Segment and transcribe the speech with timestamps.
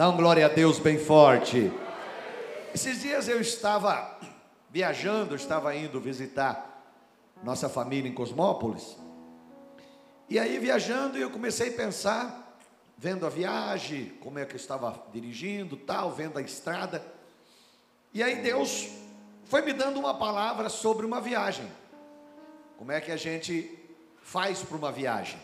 [0.00, 1.70] Dá um glória a Deus bem forte.
[2.74, 4.18] Esses dias eu estava
[4.70, 6.82] viajando, estava indo visitar
[7.44, 8.96] nossa família em Cosmópolis.
[10.26, 12.56] E aí viajando eu comecei a pensar,
[12.96, 17.04] vendo a viagem, como é que eu estava dirigindo, tal, vendo a estrada.
[18.14, 18.88] E aí Deus
[19.44, 21.70] foi me dando uma palavra sobre uma viagem.
[22.78, 23.78] Como é que a gente
[24.22, 25.38] faz para uma viagem?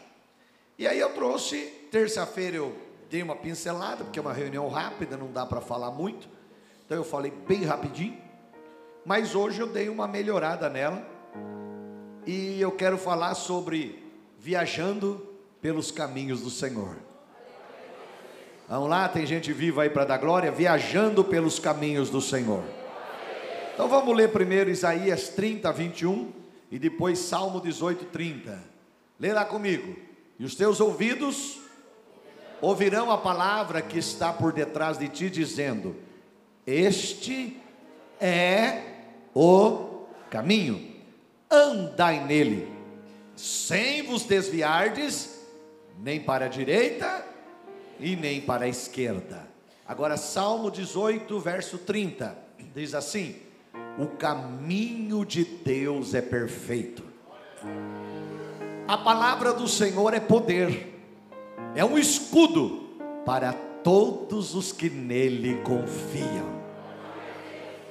[0.78, 5.30] E aí eu trouxe, terça-feira eu dei uma pincelada, porque é uma reunião rápida, não
[5.30, 6.28] dá para falar muito.
[6.84, 8.16] Então eu falei bem rapidinho.
[9.04, 11.06] Mas hoje eu dei uma melhorada nela.
[12.26, 14.04] E eu quero falar sobre
[14.38, 15.26] viajando
[15.60, 16.96] pelos caminhos do Senhor.
[18.68, 22.64] Vamos lá, tem gente viva aí para dar glória, viajando pelos caminhos do Senhor.
[23.72, 26.32] Então vamos ler primeiro Isaías 30, 21
[26.70, 28.60] e depois Salmo 18, 30.
[29.20, 29.94] Lê lá comigo.
[30.38, 31.60] E os teus ouvidos
[32.60, 35.96] ouvirão a palavra que está por detrás de ti, dizendo:
[36.66, 37.56] Este
[38.20, 38.82] é
[39.34, 40.94] o caminho,
[41.50, 42.68] andai nele,
[43.36, 45.40] sem vos desviardes,
[45.98, 47.24] nem para a direita
[48.00, 49.46] e nem para a esquerda.
[49.86, 52.36] Agora, Salmo 18, verso 30,
[52.74, 53.36] diz assim:
[53.98, 57.04] O caminho de Deus é perfeito,
[58.88, 60.95] a palavra do Senhor é poder
[61.76, 62.88] é um escudo
[63.26, 66.56] para todos os que nele confiam.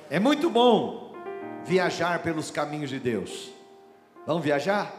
[0.09, 1.13] É muito bom
[1.63, 3.51] viajar pelos caminhos de Deus.
[4.25, 4.91] Vamos viajar?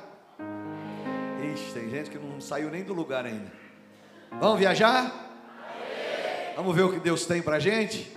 [1.52, 3.52] Ixi, tem gente que não saiu nem do lugar ainda.
[4.40, 5.24] Vamos viajar?
[6.54, 8.16] Vamos ver o que Deus tem para a gente?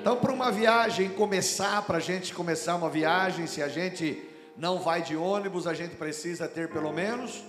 [0.00, 4.22] Então, para uma viagem começar, para a gente começar uma viagem, se a gente
[4.56, 7.42] não vai de ônibus, a gente precisa ter pelo menos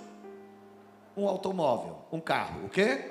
[1.19, 3.09] um automóvel, um carro, o quê?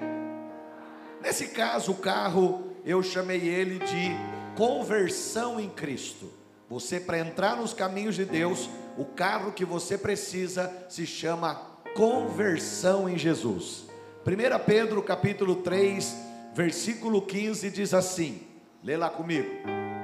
[1.21, 4.11] Nesse caso, o carro, eu chamei ele de
[4.57, 6.33] conversão em Cristo.
[6.71, 11.55] Você, para entrar nos caminhos de Deus, o carro que você precisa se chama
[11.95, 13.87] conversão em Jesus.
[14.27, 16.15] 1 Pedro capítulo 3,
[16.55, 18.43] versículo 15 diz assim:
[18.83, 19.49] lê lá comigo.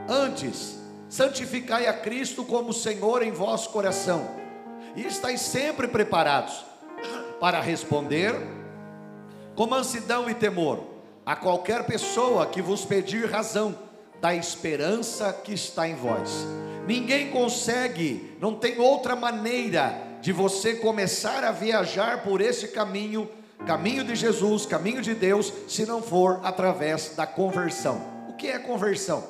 [0.09, 4.29] Antes, santificai a Cristo como Senhor em vosso coração,
[4.97, 6.74] e estáis sempre preparados
[7.45, 8.35] para responder
[9.55, 10.83] com mansidão e temor
[11.27, 13.79] a qualquer pessoa que vos pedir razão
[14.19, 16.47] da esperança que está em vós.
[16.87, 23.29] Ninguém consegue, não tem outra maneira de você começar a viajar por esse caminho,
[23.67, 28.01] caminho de Jesus, caminho de Deus, se não for através da conversão.
[28.27, 29.23] O que é conversão?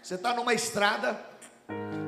[0.00, 1.20] Você está numa estrada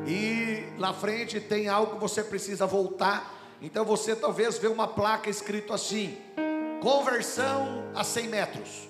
[0.07, 5.31] e lá frente tem algo que você precisa voltar então você talvez vê uma placa
[5.31, 6.19] escrito assim:
[6.83, 8.89] conversão a 100 metros,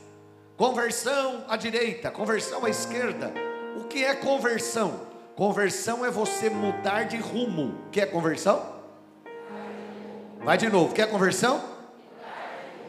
[0.56, 3.32] conversão à direita, conversão à esquerda.
[3.76, 5.12] O que é conversão?
[5.36, 7.74] Conversão é você mudar de rumo.
[7.86, 8.80] O que é conversão?
[10.42, 10.90] Vai de novo.
[10.90, 11.62] O que é conversão?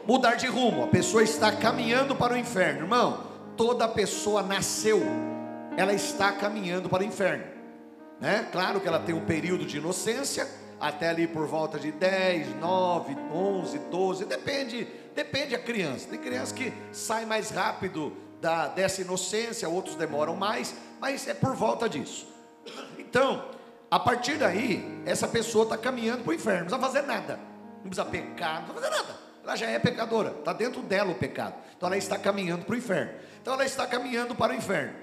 [0.06, 0.84] Mudar de rumo.
[0.84, 3.24] A pessoa está caminhando para o inferno, irmão.
[3.56, 5.00] Toda pessoa nasceu,
[5.76, 7.44] ela está caminhando para o inferno.
[8.20, 8.48] Né?
[8.50, 10.46] Claro que ela tem um período de inocência
[10.80, 16.08] até ali por volta de 10, 9, 11, 12, depende, depende a criança.
[16.08, 21.54] Tem criança que sai mais rápido da, dessa inocência, outros demoram mais, mas é por
[21.54, 22.26] volta disso.
[22.98, 23.50] Então,
[23.90, 27.40] a partir daí, essa pessoa está caminhando para o inferno, não precisa fazer nada,
[27.82, 29.24] não precisa pecar, não precisa fazer nada.
[29.44, 31.54] Ela já é pecadora, está dentro dela o pecado.
[31.76, 33.12] Então ela está caminhando para o inferno.
[33.40, 34.94] Então ela está caminhando para o inferno.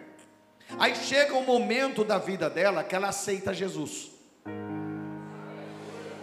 [0.80, 4.11] Aí chega um momento da vida dela que ela aceita Jesus.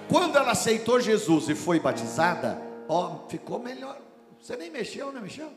[0.08, 3.98] Quando ela aceitou Jesus e foi batizada, ó, ficou melhor.
[4.40, 5.50] Você nem mexeu, não mexeu?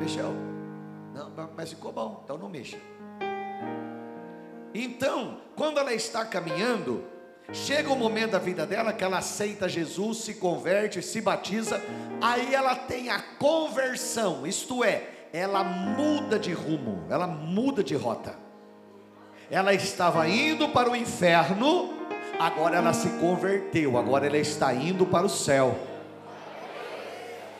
[0.00, 0.32] Mexeu.
[1.14, 2.78] Não, mas ficou bom, então não mexa.
[4.72, 7.04] Então, quando ela está caminhando,
[7.52, 11.82] chega o um momento da vida dela que ela aceita Jesus, se converte, se batiza,
[12.20, 18.36] aí ela tem a conversão, isto é, ela muda de rumo, ela muda de rota.
[19.50, 21.97] Ela estava indo para o inferno,
[22.38, 25.76] agora ela se converteu, agora ela está indo para o céu.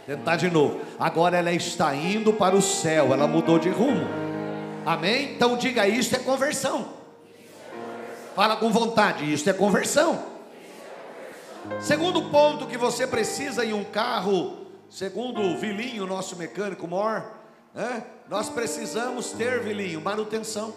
[0.06, 0.80] Tentar de novo.
[0.98, 4.06] Agora ela está indo para o céu, ela mudou de rumo.
[4.86, 5.34] Amém?
[5.34, 6.88] Então diga isso é conversão.
[8.34, 10.22] Fala com vontade, isso é conversão.
[11.80, 17.32] Segundo ponto que você precisa em um carro, segundo o Vilinho, nosso mecânico mor,
[17.74, 18.02] né?
[18.28, 20.72] nós precisamos ter, Vilinho, manutenção.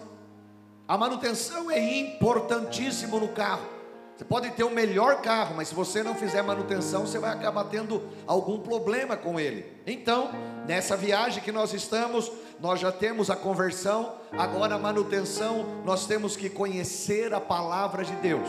[0.88, 3.81] A manutenção é importantíssimo no carro.
[4.22, 7.64] Você pode ter o melhor carro, mas se você não fizer manutenção, você vai acabar
[7.64, 9.66] tendo algum problema com ele.
[9.84, 10.30] Então,
[10.68, 16.38] nessa viagem que nós estamos, nós já temos a conversão, agora a manutenção, nós temos
[16.38, 18.48] que conhecer a palavra de Deus.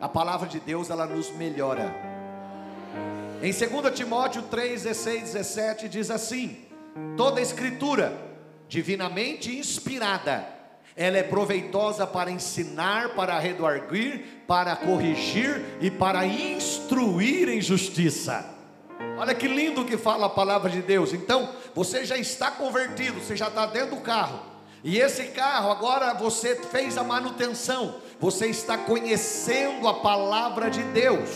[0.00, 1.94] A palavra de Deus, ela nos melhora.
[3.40, 6.66] Em 2 Timóteo 3, 16, 17 diz assim:
[7.16, 8.12] toda escritura,
[8.66, 10.59] divinamente inspirada,
[11.00, 18.44] ela é proveitosa para ensinar, para redarguir, para corrigir e para instruir em justiça.
[19.16, 21.14] Olha que lindo que fala a palavra de Deus.
[21.14, 24.40] Então, você já está convertido, você já está dentro do carro.
[24.84, 31.30] E esse carro, agora você fez a manutenção, você está conhecendo a palavra de Deus.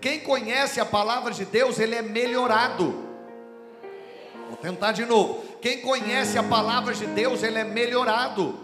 [0.00, 2.92] Quem conhece a palavra de Deus, ele é melhorado.
[4.48, 5.44] Vou tentar de novo.
[5.62, 8.63] Quem conhece a palavra de Deus, ele é melhorado.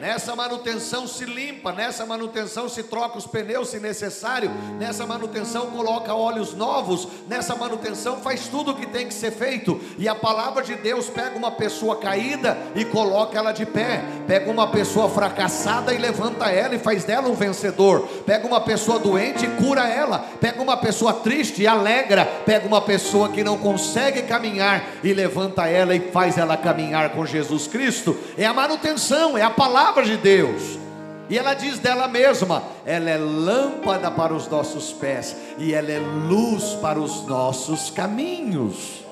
[0.00, 6.14] Nessa manutenção se limpa, nessa manutenção se troca os pneus se necessário, nessa manutenção coloca
[6.14, 9.80] óleos novos, nessa manutenção faz tudo o que tem que ser feito.
[9.96, 14.50] E a palavra de Deus pega uma pessoa caída e coloca ela de pé, pega
[14.50, 18.06] uma pessoa fracassada e levanta ela e faz dela um vencedor.
[18.26, 22.82] Pega uma pessoa doente e cura ela, pega uma pessoa triste e alegra, pega uma
[22.82, 28.14] pessoa que não consegue caminhar e levanta ela e faz ela caminhar com Jesus Cristo.
[28.36, 30.78] É a manutenção, é a palavra palavra de Deus.
[31.30, 35.98] E ela diz dela mesma: ela é lâmpada para os nossos pés e ela é
[35.98, 39.04] luz para os nossos caminhos.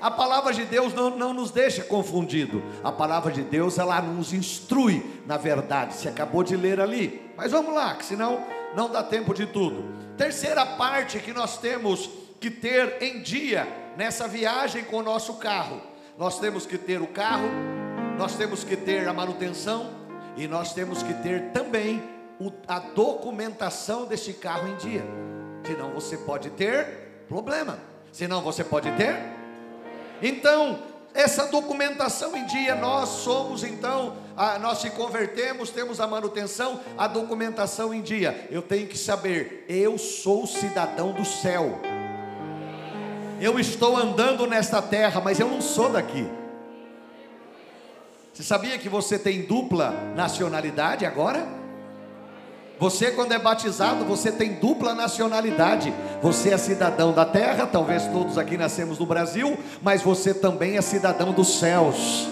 [0.00, 2.62] A palavra de Deus não, não nos deixa confundido.
[2.82, 5.94] A palavra de Deus ela nos instrui na verdade.
[5.94, 7.30] Você acabou de ler ali.
[7.36, 8.42] Mas vamos lá, que senão
[8.74, 9.84] não dá tempo de tudo.
[10.16, 12.08] Terceira parte que nós temos
[12.40, 15.80] que ter em dia nessa viagem com o nosso carro.
[16.18, 17.73] Nós temos que ter o carro
[18.18, 19.90] nós temos que ter a manutenção
[20.36, 22.02] e nós temos que ter também
[22.66, 25.04] a documentação desse carro em dia.
[25.64, 27.78] Senão você pode ter problema.
[28.12, 29.16] Senão você pode ter.
[30.22, 30.78] Então,
[31.12, 37.06] essa documentação em dia, nós somos então, a, nós se convertemos, temos a manutenção, a
[37.06, 38.48] documentação em dia.
[38.50, 41.80] Eu tenho que saber, eu sou cidadão do céu.
[43.40, 46.28] Eu estou andando nesta terra, mas eu não sou daqui.
[48.34, 51.46] Você sabia que você tem dupla nacionalidade agora?
[52.80, 55.94] Você, quando é batizado, você tem dupla nacionalidade.
[56.20, 60.82] Você é cidadão da terra, talvez todos aqui nascemos no Brasil, mas você também é
[60.82, 62.26] cidadão dos céus.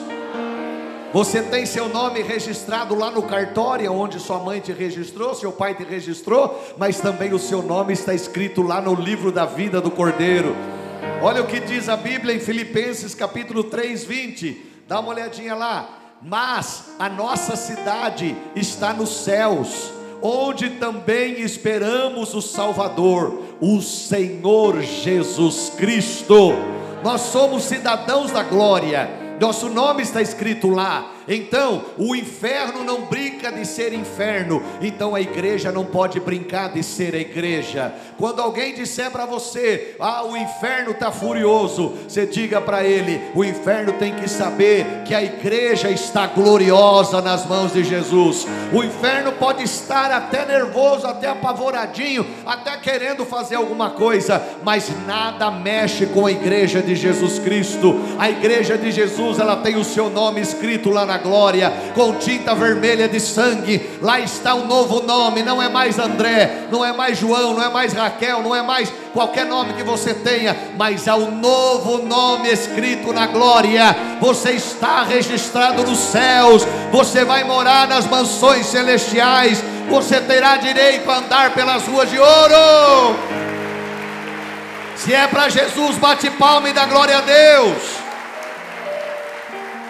[1.12, 5.76] Você tem seu nome registrado lá no cartório, onde sua mãe te registrou, seu pai
[5.76, 9.90] te registrou, mas também o seu nome está escrito lá no livro da vida do
[9.90, 10.56] Cordeiro.
[11.22, 14.71] Olha o que diz a Bíblia em Filipenses capítulo 3, 20.
[14.88, 15.88] Dá uma olhadinha lá.
[16.20, 19.92] Mas a nossa cidade está nos céus,
[20.22, 26.52] onde também esperamos o Salvador, o Senhor Jesus Cristo.
[27.02, 33.50] Nós somos cidadãos da glória, nosso nome está escrito lá então, o inferno não brinca
[33.50, 37.92] de ser inferno, então a igreja não pode brincar de ser a igreja.
[38.18, 43.44] Quando alguém disser para você, ah, o inferno está furioso, você diga para ele: o
[43.44, 48.46] inferno tem que saber que a igreja está gloriosa nas mãos de Jesus.
[48.72, 55.50] O inferno pode estar até nervoso, até apavoradinho, até querendo fazer alguma coisa, mas nada
[55.50, 57.94] mexe com a igreja de Jesus Cristo.
[58.18, 62.14] A igreja de Jesus, ela tem o seu nome escrito lá na na glória, com
[62.14, 63.98] tinta vermelha de sangue.
[64.00, 67.68] Lá está um novo nome, não é mais André, não é mais João, não é
[67.68, 72.48] mais Raquel, não é mais qualquer nome que você tenha, mas há um novo nome
[72.48, 73.94] escrito na glória.
[74.20, 81.18] Você está registrado nos céus, você vai morar nas mansões celestiais, você terá direito a
[81.18, 83.16] andar pelas ruas de ouro.
[84.96, 88.01] Se é para Jesus, bate palma e dá glória a Deus.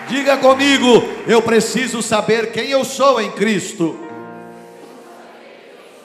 [0.09, 3.99] Diga comigo, eu preciso saber quem eu sou em Cristo.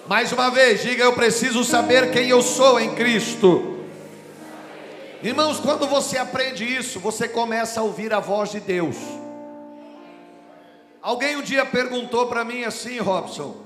[0.07, 3.85] Mais uma vez, diga eu preciso saber quem eu sou em Cristo.
[5.21, 8.95] Irmãos, quando você aprende isso, você começa a ouvir a voz de Deus.
[11.01, 13.57] Alguém um dia perguntou para mim assim, Robson,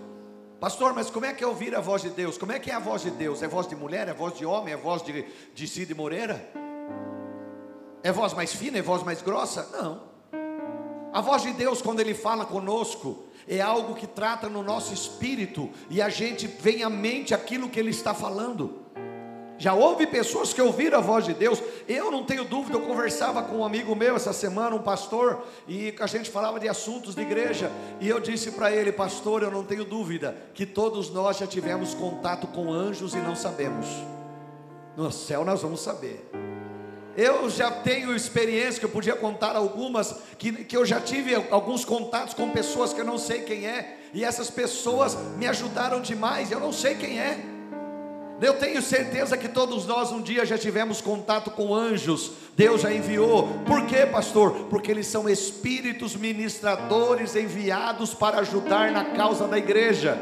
[0.60, 2.38] pastor, mas como é que é ouvir a voz de Deus?
[2.38, 3.44] Como é que é a voz de Deus?
[3.44, 4.08] É voz de mulher?
[4.08, 4.74] É voz de homem?
[4.74, 6.44] É voz de, de Cid Moreira?
[8.02, 8.80] É voz mais fina?
[8.80, 9.70] É voz mais grossa?
[9.74, 10.11] Não.
[11.14, 15.70] A voz de Deus, quando Ele fala conosco, é algo que trata no nosso espírito
[15.90, 18.82] e a gente vem à mente aquilo que Ele está falando.
[19.58, 21.62] Já houve pessoas que ouviram a voz de Deus.
[21.88, 25.94] Eu não tenho dúvida, eu conversava com um amigo meu essa semana, um pastor, e
[26.00, 29.64] a gente falava de assuntos de igreja, e eu disse para ele, pastor, eu não
[29.64, 33.86] tenho dúvida que todos nós já tivemos contato com anjos e não sabemos.
[34.98, 36.28] No céu nós vamos saber.
[37.16, 41.84] Eu já tenho experiência, que eu podia contar algumas, que, que eu já tive alguns
[41.84, 46.52] contatos com pessoas que eu não sei quem é, e essas pessoas me ajudaram demais,
[46.52, 47.38] eu não sei quem é.
[48.42, 52.92] Eu tenho certeza que todos nós um dia já tivemos contato com anjos, Deus já
[52.92, 53.50] enviou.
[53.68, 54.68] Por quê, pastor?
[54.68, 60.18] Porque eles são espíritos ministradores enviados para ajudar na causa da igreja.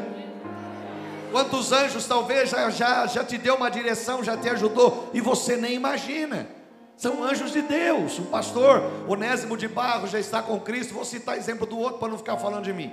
[1.32, 5.56] Quantos anjos talvez já, já, já te deu uma direção, já te ajudou e você
[5.56, 6.59] nem imagina.
[7.00, 8.18] São anjos de Deus.
[8.18, 10.92] O pastor Onésimo de Barro já está com Cristo.
[10.92, 12.92] Vou citar exemplo do outro para não ficar falando de mim.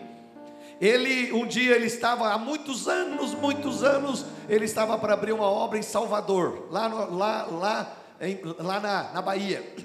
[0.80, 5.52] Ele, um dia, ele estava, há muitos anos, muitos anos, ele estava para abrir uma
[5.52, 9.76] obra em Salvador, lá, no, lá, lá, em, lá na, na Bahia.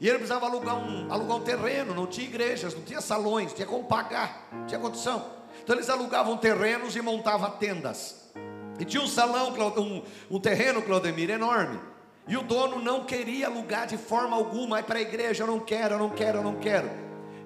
[0.00, 3.66] E ele precisava alugar um, alugar um terreno, não tinha igrejas, não tinha salões, tinha
[3.66, 5.26] como pagar, não tinha condição.
[5.62, 8.30] Então eles alugavam terrenos e montavam tendas.
[8.78, 11.78] E tinha um salão, um, um terreno, Claudemir, enorme.
[12.28, 15.58] E o dono não queria alugar de forma alguma, é para a igreja, eu não
[15.58, 16.90] quero, eu não quero, eu não quero.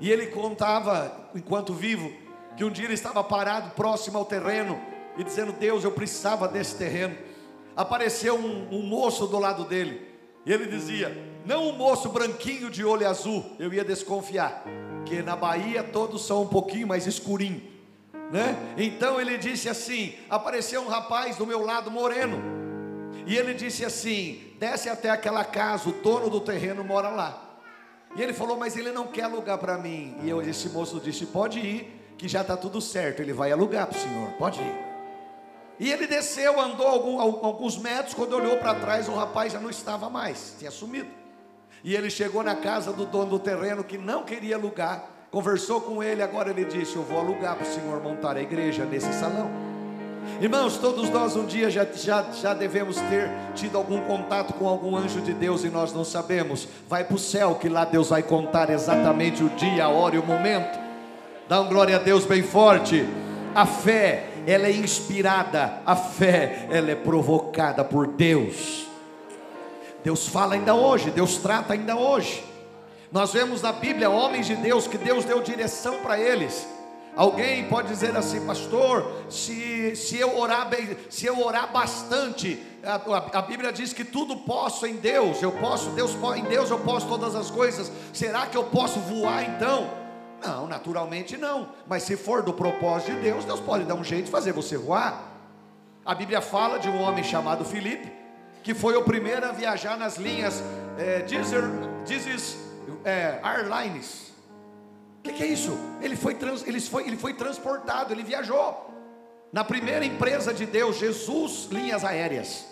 [0.01, 2.13] E ele contava, enquanto vivo,
[2.57, 4.81] que um dia ele estava parado próximo ao terreno
[5.17, 7.17] e dizendo: Deus, eu precisava desse terreno.
[7.77, 10.05] Apareceu um, um moço do lado dele,
[10.45, 14.65] e ele dizia: Não um moço branquinho de olho azul, eu ia desconfiar,
[15.07, 17.63] que na Bahia todos são um pouquinho mais escurinho,
[18.33, 18.75] né?
[18.77, 22.62] Então ele disse assim: Apareceu um rapaz do meu lado moreno,
[23.27, 27.43] e ele disse assim: desce até aquela casa, o dono do terreno mora lá.
[28.15, 30.15] E ele falou, mas ele não quer alugar para mim.
[30.23, 33.21] E eu, esse moço disse: pode ir, que já está tudo certo.
[33.21, 34.93] Ele vai alugar para o senhor, pode ir.
[35.81, 38.15] E ele desceu, andou alguns metros.
[38.15, 41.09] Quando olhou para trás, o rapaz já não estava mais, tinha sumido.
[41.83, 45.09] E ele chegou na casa do dono do terreno que não queria alugar.
[45.31, 48.85] Conversou com ele, agora ele disse: Eu vou alugar para o senhor montar a igreja
[48.85, 49.72] nesse salão.
[50.41, 54.97] Irmãos, todos nós um dia já, já, já devemos ter tido algum contato com algum
[54.97, 56.67] anjo de Deus e nós não sabemos.
[56.89, 60.19] Vai para o céu que lá Deus vai contar exatamente o dia, a hora e
[60.19, 60.79] o momento.
[61.49, 63.07] Dá um glória a Deus bem forte.
[63.55, 68.87] A fé, ela é inspirada, a fé, ela é provocada por Deus.
[70.03, 72.43] Deus fala ainda hoje, Deus trata ainda hoje.
[73.13, 76.67] Nós vemos na Bíblia homens de Deus que Deus deu direção para eles.
[77.15, 83.39] Alguém pode dizer assim, pastor, se, se eu orar bem, se eu orar bastante, a,
[83.39, 87.07] a, Bíblia diz que tudo posso em Deus, eu posso, Deus em Deus eu posso
[87.07, 87.93] todas as coisas.
[88.15, 89.91] Será que eu posso voar então?
[90.43, 91.69] Não, naturalmente não.
[91.87, 94.79] Mas se for do propósito de Deus, Deus pode dar um jeito de fazer você
[94.79, 95.31] voar.
[96.05, 98.11] A Bíblia fala de um homem chamado Filipe,
[98.63, 100.63] que foi o primeiro a viajar nas linhas
[100.99, 101.25] é,
[103.05, 104.32] é, Airlines.
[105.23, 105.79] O que, que, é isso?
[106.01, 108.91] Ele foi, trans, ele, foi, ele foi transportado, ele viajou.
[109.53, 112.67] Na primeira empresa de Deus, Jesus Linhas Aéreas.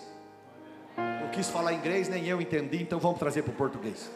[1.23, 4.11] Eu quis falar inglês, nem eu entendi, então vamos trazer para o português.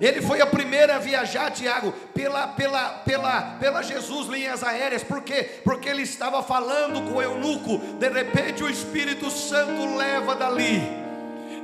[0.00, 5.22] Ele foi a primeira a viajar, Tiago, pela, pela, pela, pela Jesus Linhas Aéreas, por
[5.22, 5.60] quê?
[5.62, 11.03] Porque ele estava falando com o eunuco, de repente o Espírito Santo leva dali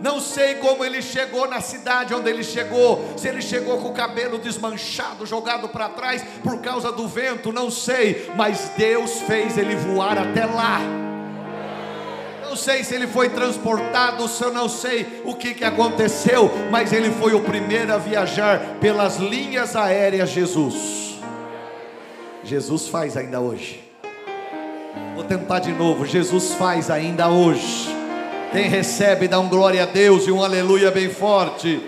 [0.02, 3.14] não sei como ele chegou na cidade onde ele chegou.
[3.16, 7.70] Se ele chegou com o cabelo desmanchado, jogado para trás por causa do vento, não
[7.70, 8.30] sei.
[8.34, 10.80] Mas Deus fez ele voar até lá.
[12.48, 16.92] Não sei se ele foi transportado, se eu não sei o que, que aconteceu, mas
[16.92, 21.20] ele foi o primeiro a viajar pelas linhas aéreas Jesus.
[22.42, 23.84] Jesus faz ainda hoje.
[25.14, 26.04] Vou tentar de novo.
[26.06, 27.99] Jesus faz ainda hoje.
[28.52, 31.80] Quem recebe, dá um glória a Deus e um aleluia bem forte.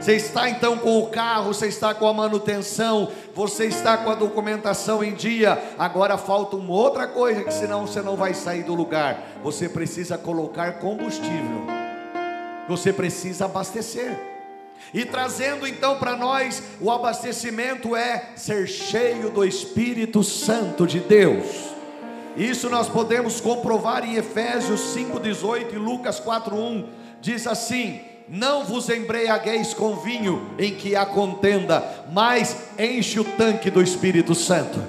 [0.00, 4.14] Você está então com o carro, você está com a manutenção, você está com a
[4.16, 5.56] documentação em dia.
[5.78, 9.22] Agora falta uma outra coisa que senão você não vai sair do lugar.
[9.42, 11.64] Você precisa colocar combustível.
[12.68, 14.18] Você precisa abastecer.
[14.92, 21.73] E trazendo então para nós o abastecimento é ser cheio do Espírito Santo de Deus.
[22.36, 26.86] Isso nós podemos comprovar em Efésios 5,18 e Lucas 4,1.
[27.20, 33.70] Diz assim: Não vos embriagueis com vinho em que há contenda, mas enche o tanque
[33.70, 34.80] do Espírito Santo.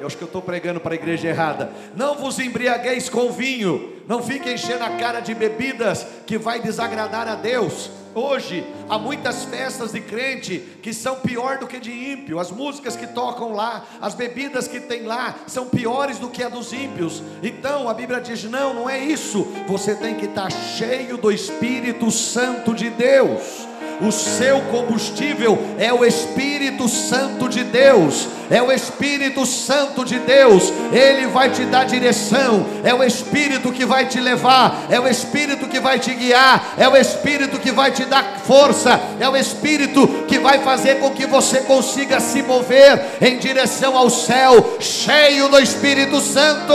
[0.00, 1.70] Eu acho que eu estou pregando para a igreja errada.
[1.94, 7.28] Não vos embriagueis com vinho, não fique enchendo a cara de bebidas que vai desagradar
[7.28, 12.38] a Deus Hoje há muitas festas de crente que são pior do que de ímpio.
[12.38, 16.48] As músicas que tocam lá, as bebidas que tem lá são piores do que a
[16.48, 17.22] dos ímpios.
[17.42, 19.46] Então a Bíblia diz: não, não é isso.
[19.66, 23.71] Você tem que estar cheio do Espírito Santo de Deus.
[24.00, 28.26] O seu combustível é o Espírito Santo de Deus.
[28.50, 30.72] É o Espírito Santo de Deus.
[30.92, 32.66] Ele vai te dar direção.
[32.82, 34.86] É o Espírito que vai te levar.
[34.90, 36.74] É o Espírito que vai te guiar.
[36.76, 39.00] É o Espírito que vai te dar força.
[39.20, 44.10] É o Espírito que vai fazer com que você consiga se mover em direção ao
[44.10, 46.74] céu, cheio do Espírito Santo.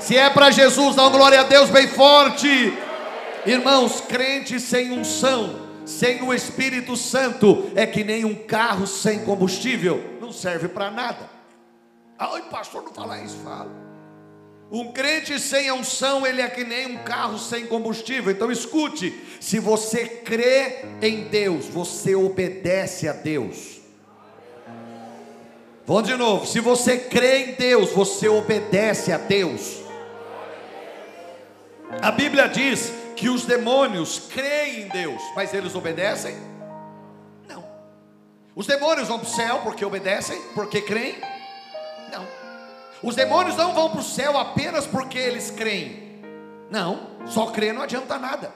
[0.00, 2.87] Se é para Jesus, dá glória a Deus bem forte.
[3.48, 10.18] Irmãos, crente sem unção, sem o Espírito Santo, é que nem um carro sem combustível,
[10.20, 11.30] não serve para nada.
[12.18, 13.70] Ai, pastor, não fala isso, fala.
[14.70, 18.30] Um crente sem unção, ele é que nem um carro sem combustível.
[18.30, 23.80] Então escute: se você crê em Deus, você obedece a Deus.
[25.86, 29.78] Vamos de novo: se você crê em Deus, você obedece a Deus.
[32.02, 36.36] A Bíblia diz que os demônios creem em Deus, mas eles obedecem?
[37.48, 37.64] Não.
[38.54, 41.16] Os demônios vão para o céu porque obedecem, porque creem?
[42.12, 42.24] Não.
[43.02, 46.22] Os demônios não vão para o céu apenas porque eles creem.
[46.70, 48.52] Não, só crer não adianta nada.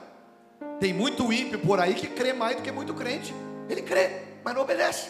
[0.79, 3.33] Tem muito ímpio por aí que crê mais do que muito crente.
[3.69, 5.09] Ele crê, mas não obedece.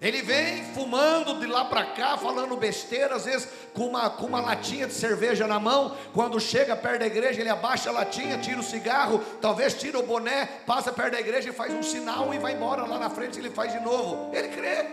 [0.00, 4.40] Ele vem fumando de lá para cá, falando besteira, às vezes com uma, com uma
[4.40, 5.96] latinha de cerveja na mão.
[6.12, 10.02] Quando chega perto da igreja, ele abaixa a latinha, tira o cigarro, talvez tira o
[10.02, 12.84] boné, passa perto da igreja e faz um sinal e vai embora.
[12.84, 14.30] Lá na frente ele faz de novo.
[14.34, 14.86] Ele crê,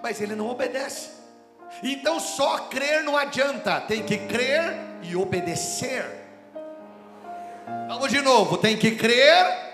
[0.00, 1.10] mas ele não obedece.
[1.82, 6.04] Então só crer não adianta, tem que crer e obedecer.
[7.88, 9.71] Vamos de novo, tem que crer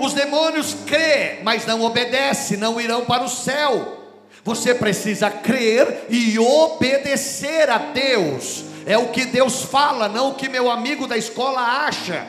[0.00, 3.96] os demônios crê, mas não obedece, não irão para o céu.
[4.44, 8.64] Você precisa crer e obedecer a Deus.
[8.86, 12.26] É o que Deus fala, não o que meu amigo da escola acha.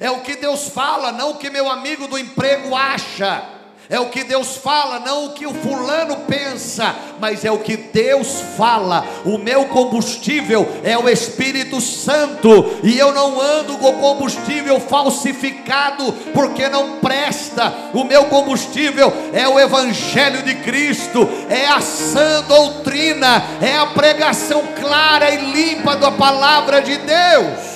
[0.00, 3.55] É o que Deus fala, não o que meu amigo do emprego acha.
[3.88, 7.76] É o que Deus fala, não o que o fulano pensa, mas é o que
[7.76, 9.06] Deus fala.
[9.24, 16.68] O meu combustível é o Espírito Santo, e eu não ando com combustível falsificado, porque
[16.68, 17.72] não presta.
[17.92, 24.64] O meu combustível é o Evangelho de Cristo, é a sã doutrina, é a pregação
[24.80, 27.75] clara e limpa da palavra de Deus.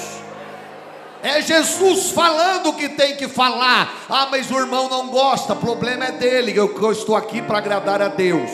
[1.22, 4.06] É Jesus falando que tem que falar.
[4.09, 6.56] Ah, mas o irmão não gosta, o problema é dele.
[6.56, 8.50] Eu estou aqui para agradar a Deus.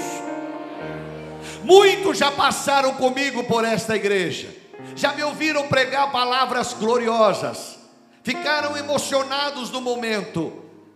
[1.63, 4.49] Muitos já passaram comigo por esta igreja,
[4.95, 7.77] já me ouviram pregar palavras gloriosas,
[8.23, 10.53] ficaram emocionados no momento,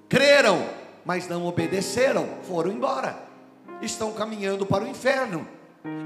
[0.08, 0.64] creram,
[1.04, 3.18] mas não obedeceram, foram embora,
[3.82, 5.44] estão caminhando para o inferno.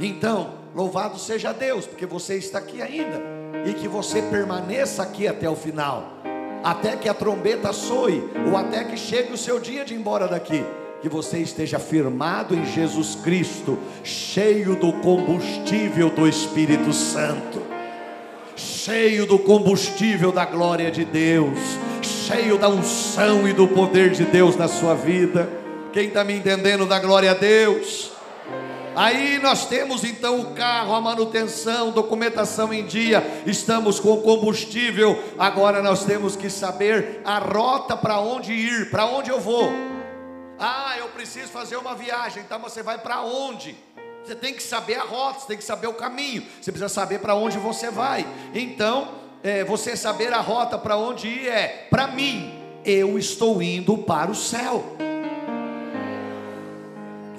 [0.00, 5.48] Então, louvado seja Deus, porque você está aqui ainda e que você permaneça aqui até
[5.48, 6.12] o final,
[6.62, 10.28] até que a trombeta soe, ou até que chegue o seu dia de ir embora
[10.28, 10.64] daqui.
[11.00, 17.62] Que você esteja firmado em Jesus Cristo, cheio do combustível do Espírito Santo,
[18.56, 21.58] cheio do combustível da glória de Deus,
[22.02, 25.48] cheio da unção e do poder de Deus na sua vida.
[25.92, 28.13] Quem está me entendendo da glória a Deus?
[28.96, 35.22] Aí nós temos então o carro, a manutenção, documentação em dia, estamos com combustível.
[35.38, 39.68] Agora nós temos que saber a rota para onde ir, para onde eu vou.
[40.58, 43.76] Ah, eu preciso fazer uma viagem, então você vai para onde?
[44.24, 47.18] Você tem que saber a rota, você tem que saber o caminho, você precisa saber
[47.18, 48.24] para onde você vai.
[48.54, 49.08] Então,
[49.42, 52.54] é, você saber a rota para onde ir é, para mim,
[52.84, 54.96] eu estou indo para o céu.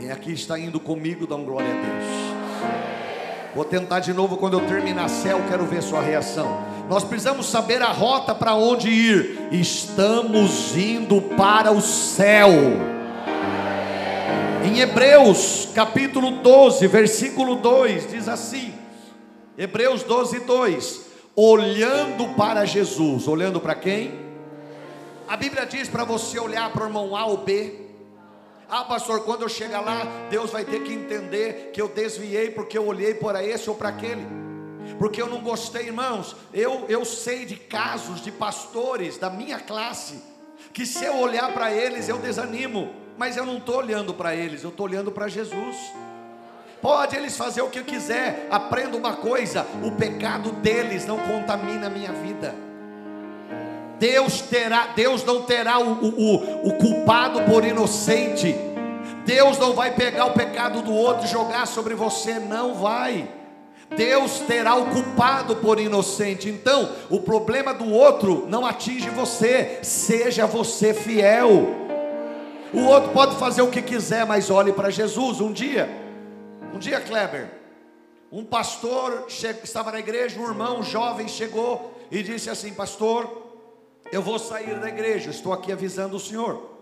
[0.06, 3.56] Quem aqui está indo comigo, dá um glória a Deus.
[3.56, 6.64] Vou tentar de novo quando eu terminar céu, quero ver sua reação.
[6.88, 9.50] Nós precisamos saber a rota para onde ir.
[9.52, 12.52] Estamos indo para o céu.
[14.64, 18.76] Em Hebreus, capítulo 12, versículo 2, diz assim:
[19.58, 21.02] Hebreus 12, 2:
[21.36, 24.14] Olhando para Jesus, olhando para quem?
[25.28, 27.85] A Bíblia diz para você olhar para o irmão A ou B,
[28.70, 32.78] ah, pastor, quando eu chegar lá, Deus vai ter que entender que eu desviei porque
[32.78, 34.26] eu olhei para esse ou para aquele.
[34.98, 36.36] Porque eu não gostei, irmãos.
[36.54, 40.36] Eu, eu sei de casos de pastores da minha classe
[40.74, 44.64] que se eu olhar para eles eu desanimo, mas eu não estou olhando para eles,
[44.64, 45.78] eu estou olhando para Jesus.
[46.82, 51.90] Pode eles fazer o que quiser, aprenda uma coisa: o pecado deles não contamina a
[51.90, 52.65] minha vida.
[54.06, 58.56] Deus terá, Deus não terá o, o, o culpado por inocente.
[59.26, 63.28] Deus não vai pegar o pecado do outro e jogar sobre você, não vai.
[63.98, 66.48] Deus terá o culpado por inocente.
[66.48, 71.68] Então, o problema do outro não atinge você, seja você fiel.
[72.72, 75.42] O outro pode fazer o que quiser, mas olhe para Jesus.
[75.42, 75.90] Um dia,
[76.72, 77.50] um dia, Kleber,
[78.32, 83.45] um pastor estava na igreja, um irmão um jovem chegou e disse assim: Pastor,
[84.12, 86.76] eu vou sair da igreja, estou aqui avisando o senhor.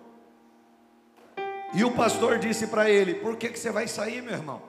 [1.74, 4.62] E o pastor disse para ele: Por que, que você vai sair, meu irmão?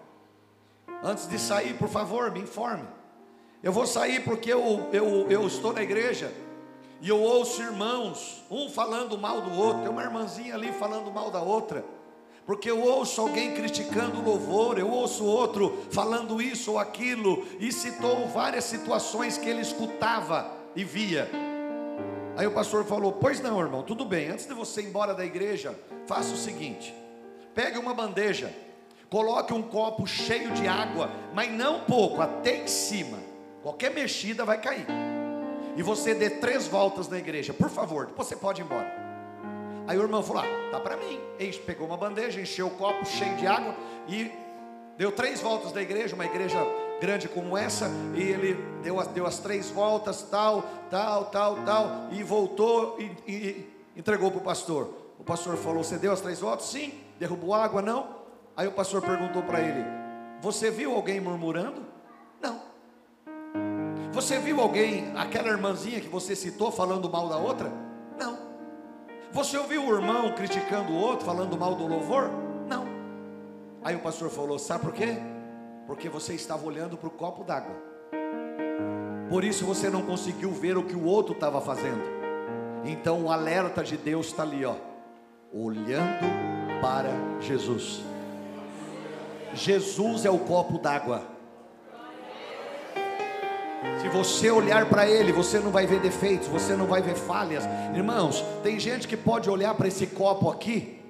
[1.02, 2.86] Antes de sair, por favor, me informe.
[3.62, 6.32] Eu vou sair porque eu, eu, eu estou na igreja
[7.00, 11.30] e eu ouço irmãos, um falando mal do outro, tem uma irmãzinha ali falando mal
[11.30, 11.84] da outra,
[12.46, 17.70] porque eu ouço alguém criticando o louvor, eu ouço outro falando isso ou aquilo, e
[17.72, 21.28] citou várias situações que ele escutava e via.
[22.36, 25.24] Aí o pastor falou: Pois não, irmão, tudo bem, antes de você ir embora da
[25.24, 26.94] igreja, faça o seguinte:
[27.54, 28.52] pegue uma bandeja,
[29.08, 33.18] coloque um copo cheio de água, mas não pouco, até em cima.
[33.62, 34.86] Qualquer mexida vai cair.
[35.76, 38.92] E você dê três voltas na igreja, por favor, você pode ir embora.
[39.86, 41.20] Aí o irmão falou: Ah, tá para mim.
[41.38, 43.76] Ele pegou uma bandeja, encheu o copo cheio de água
[44.08, 44.30] e
[44.96, 46.58] deu três voltas da igreja, uma igreja
[47.04, 52.22] grande como essa, e ele deu deu as três voltas, tal, tal, tal, tal, e
[52.22, 54.88] voltou e, e entregou para o pastor.
[55.18, 56.66] O pastor falou: Você deu as três voltas?
[56.66, 56.94] Sim.
[57.18, 57.82] Derrubou água?
[57.82, 58.06] Não.
[58.56, 59.84] Aí o pastor perguntou para ele:
[60.40, 61.82] Você viu alguém murmurando?
[62.40, 62.58] Não.
[64.10, 67.70] Você viu alguém, aquela irmãzinha que você citou, falando mal da outra?
[68.18, 68.38] Não.
[69.30, 72.30] Você ouviu o irmão criticando o outro, falando mal do louvor?
[72.66, 72.86] Não.
[73.82, 75.18] Aí o pastor falou: Sabe por quê?
[75.86, 77.74] Porque você estava olhando para o copo d'água.
[79.28, 82.02] Por isso você não conseguiu ver o que o outro estava fazendo.
[82.84, 84.74] Então o alerta de Deus está ali, ó,
[85.52, 86.26] olhando
[86.80, 88.02] para Jesus.
[89.54, 91.22] Jesus é o copo d'água.
[94.00, 97.64] Se você olhar para ele, você não vai ver defeitos, você não vai ver falhas.
[97.94, 101.00] Irmãos, tem gente que pode olhar para esse copo aqui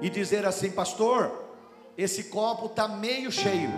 [0.00, 1.41] e dizer assim, pastor,
[1.96, 3.70] esse copo está meio cheio.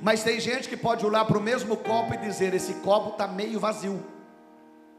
[0.00, 3.26] Mas tem gente que pode olhar para o mesmo copo e dizer: esse copo está
[3.26, 4.02] meio vazio.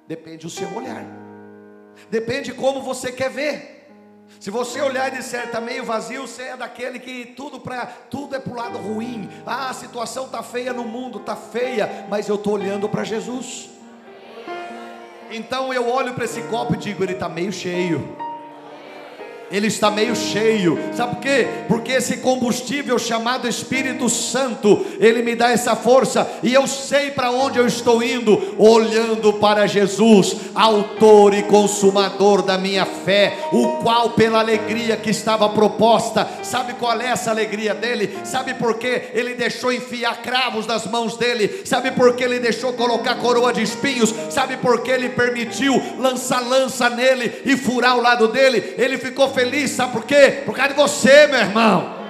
[0.07, 1.05] Depende do seu olhar.
[2.09, 3.79] Depende como você quer ver.
[4.39, 8.35] Se você olhar e disser está meio vazio, você é daquele que tudo para tudo
[8.35, 9.29] é para o lado ruim.
[9.45, 13.69] Ah, a situação está feia no mundo, está feia, mas eu estou olhando para Jesus.
[15.29, 18.32] Então eu olho para esse copo e digo, ele está meio cheio
[19.53, 20.79] ele está meio cheio.
[20.93, 21.47] Sabe por quê?
[21.67, 27.29] Porque esse combustível chamado Espírito Santo, ele me dá essa força e eu sei para
[27.29, 34.09] onde eu estou indo, olhando para Jesus, autor e consumador da minha fé, o qual
[34.11, 38.17] pela alegria que estava proposta, sabe qual é essa alegria dele?
[38.23, 39.11] Sabe por quê?
[39.13, 41.61] Ele deixou enfiar cravos nas mãos dele.
[41.63, 44.11] Sabe por que ele deixou colocar coroa de espinhos?
[44.31, 48.73] Sabe por que ele permitiu lançar lança nele e furar o lado dele?
[48.79, 50.41] Ele ficou feliz feliz, sabe por quê?
[50.45, 52.03] Por causa de você, meu irmão.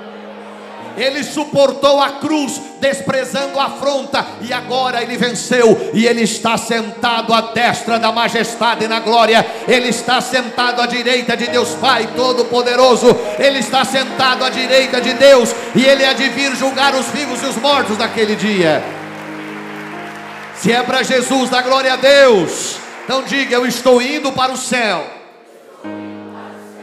[0.96, 7.34] Ele suportou a cruz, desprezando a afronta, e agora ele venceu, e ele está sentado
[7.34, 13.08] à destra da majestade na glória, ele está sentado à direita de Deus Pai Todo-Poderoso,
[13.40, 17.42] ele está sentado à direita de Deus, e ele há de vir julgar os vivos
[17.42, 18.84] e os mortos naquele dia.
[20.56, 22.78] Se é para Jesus, dá glória a Deus.
[23.04, 25.13] Então diga: Eu estou indo para o céu.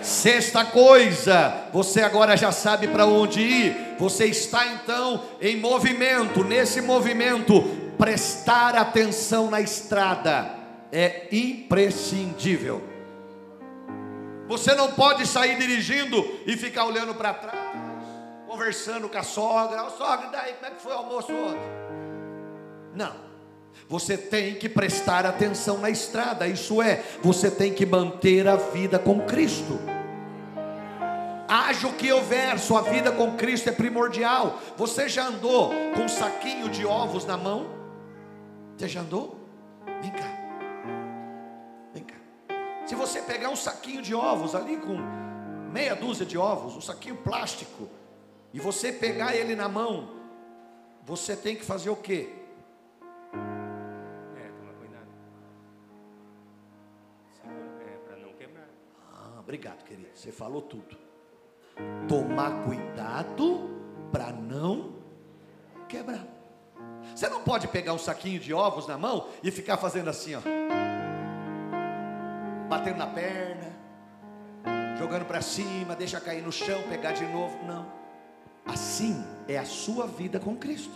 [0.02, 3.96] Sexta coisa, você agora já sabe para onde ir.
[3.98, 6.42] Você está então em movimento.
[6.42, 7.62] Nesse movimento,
[7.98, 10.50] prestar atenção na estrada
[10.92, 12.82] é imprescindível.
[14.48, 17.78] Você não pode sair dirigindo e ficar olhando para trás,
[18.48, 19.84] conversando com a sogra.
[19.84, 21.70] Oh, sogra, daí como é que foi o almoço ontem?
[22.94, 23.29] Não.
[23.88, 28.98] Você tem que prestar atenção na estrada, isso é, você tem que manter a vida
[28.98, 29.78] com Cristo
[31.50, 34.61] haja o que houver, sua vida com Cristo é primordial.
[34.76, 37.68] Você já andou com um saquinho de ovos na mão?
[38.76, 39.37] Você já andou?
[40.00, 40.28] Vem cá,
[41.92, 42.14] vem cá.
[42.87, 44.96] Se você pegar um saquinho de ovos ali com
[45.72, 47.88] meia dúzia de ovos, um saquinho plástico,
[48.54, 50.09] e você pegar ele na mão,
[51.04, 52.33] você tem que fazer o quê?
[59.50, 60.08] Obrigado, querido.
[60.14, 60.96] Você falou tudo
[62.06, 63.68] tomar cuidado
[64.12, 64.94] para não
[65.88, 66.24] quebrar.
[67.12, 70.40] Você não pode pegar um saquinho de ovos na mão e ficar fazendo assim, ó.
[72.68, 73.76] batendo na perna,
[74.96, 77.58] jogando para cima, deixa cair no chão, pegar de novo.
[77.66, 77.90] Não.
[78.64, 80.94] Assim é a sua vida com Cristo.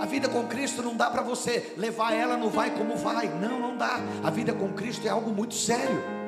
[0.00, 3.28] A vida com Cristo não dá para você levar ela no vai como vai.
[3.28, 4.00] Não, não dá.
[4.24, 6.19] A vida com Cristo é algo muito sério.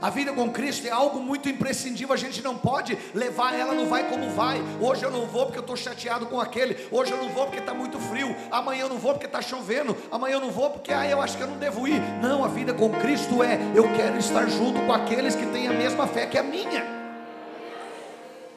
[0.00, 3.86] A vida com Cristo é algo muito imprescindível, a gente não pode levar ela no
[3.86, 4.62] vai como vai.
[4.80, 7.58] Hoje eu não vou porque eu estou chateado com aquele, hoje eu não vou porque
[7.58, 10.92] está muito frio, amanhã eu não vou porque está chovendo, amanhã eu não vou porque
[10.92, 12.00] ah, eu acho que eu não devo ir.
[12.22, 15.72] Não, a vida com Cristo é eu quero estar junto com aqueles que têm a
[15.72, 16.98] mesma fé que a minha.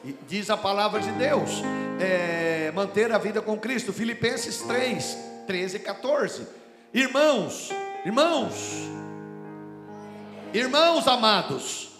[0.04, 1.62] E diz a palavra de Deus,
[2.00, 5.16] é, manter a vida com Cristo, Filipenses 3,
[5.46, 6.46] 13 e 14.
[6.92, 7.70] Irmãos,
[8.04, 8.90] irmãos,
[10.54, 11.92] Irmãos amados,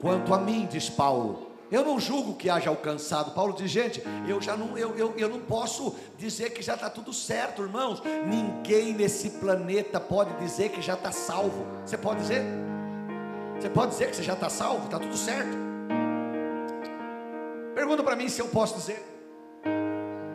[0.00, 3.30] quanto a mim, diz Paulo, eu não julgo que haja alcançado.
[3.30, 6.90] Paulo diz, gente, eu já não, eu, eu, eu não posso dizer que já está
[6.90, 8.02] tudo certo, irmãos.
[8.26, 11.64] Ninguém nesse planeta pode dizer que já está salvo.
[11.86, 12.42] Você pode dizer?
[13.60, 14.86] Você pode dizer que você já está salvo?
[14.86, 15.56] Está tudo certo?
[17.76, 19.06] Pergunta para mim se eu posso dizer.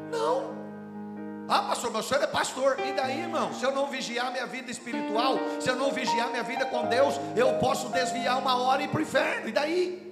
[0.10, 0.55] Não.
[1.47, 2.77] Ah, pastor, o senhor é pastor.
[2.79, 3.53] E daí, irmão?
[3.53, 7.19] Se eu não vigiar minha vida espiritual, se eu não vigiar minha vida com Deus,
[7.36, 9.47] eu posso desviar uma hora e ir para o inferno.
[9.47, 10.12] E daí?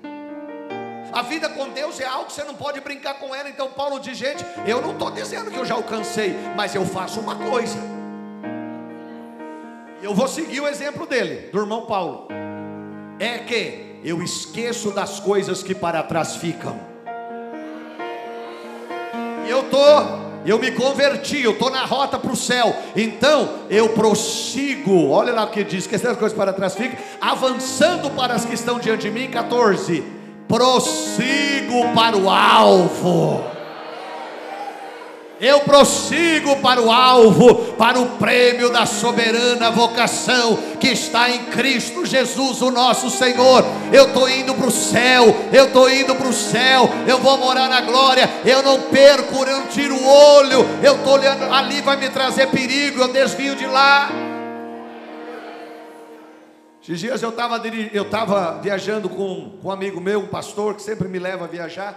[1.12, 3.50] A vida com Deus é algo que você não pode brincar com ela.
[3.50, 7.20] Então, Paulo diz: gente, eu não estou dizendo que eu já alcancei, mas eu faço
[7.20, 7.78] uma coisa.
[10.02, 12.28] Eu vou seguir o exemplo dele, do irmão Paulo.
[13.20, 16.80] É que eu esqueço das coisas que para trás ficam.
[19.46, 23.90] E eu estou eu me converti, eu estou na rota para o céu, então eu
[23.90, 28.46] prossigo, olha lá o que diz, esquecendo as coisas para trás fica, avançando para as
[28.46, 30.04] que estão diante de mim, 14,
[30.48, 33.44] prossigo para o alvo,
[35.44, 42.06] eu prossigo para o alvo, para o prêmio da soberana vocação que está em Cristo
[42.06, 43.66] Jesus, o nosso Senhor.
[43.92, 47.68] Eu estou indo para o céu, eu estou indo para o céu, eu vou morar
[47.68, 48.30] na glória.
[48.46, 52.48] Eu não perco, eu não tiro o olho, eu estou olhando, ali vai me trazer
[52.48, 54.10] perigo, eu desvio de lá.
[56.82, 60.82] Esses dias eu estava eu tava viajando com, com um amigo meu, um pastor que
[60.82, 61.96] sempre me leva a viajar,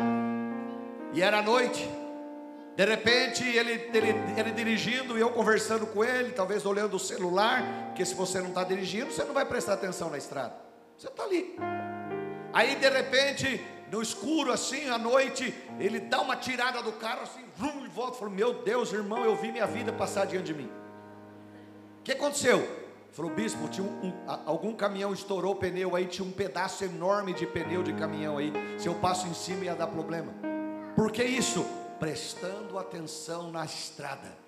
[1.13, 1.89] e era noite.
[2.77, 7.87] De repente, ele, ele, ele dirigindo e eu conversando com ele, talvez olhando o celular,
[7.87, 10.55] porque se você não está dirigindo, você não vai prestar atenção na estrada.
[10.99, 11.57] Você está ali.
[12.53, 17.45] Aí, de repente, no escuro, assim, à noite, ele dá uma tirada do carro, assim,
[17.57, 18.19] vrum, e volta.
[18.19, 20.71] Falou: Meu Deus, irmão, eu vi minha vida passar diante de mim.
[22.01, 22.85] O que aconteceu?
[23.11, 24.13] Falou, bispo, tinha um, um,
[24.45, 28.53] algum caminhão estourou o pneu aí, tinha um pedaço enorme de pneu de caminhão aí.
[28.77, 30.35] Se eu passo em cima ia dar problema.
[30.95, 31.67] Por que isso?
[31.99, 34.47] Prestando atenção na estrada.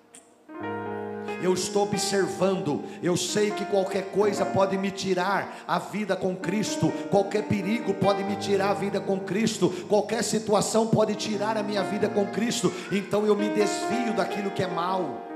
[1.41, 6.91] Eu estou observando, eu sei que qualquer coisa pode me tirar a vida com Cristo,
[7.09, 11.83] qualquer perigo pode me tirar a vida com Cristo, qualquer situação pode tirar a minha
[11.83, 15.29] vida com Cristo, então eu me desvio daquilo que é mal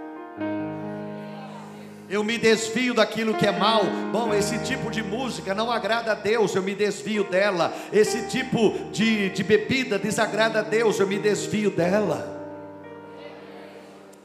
[2.13, 3.81] eu me desvio daquilo que é mal.
[4.11, 7.73] Bom, esse tipo de música não agrada a Deus, eu me desvio dela.
[7.91, 12.39] Esse tipo de, de bebida desagrada a Deus, eu me desvio dela.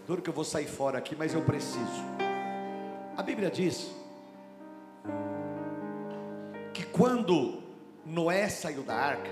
[0.07, 2.05] Duro que eu vou sair fora aqui, mas eu preciso.
[3.17, 3.91] A Bíblia diz
[6.75, 7.63] que quando
[8.05, 9.31] Noé saiu da arca,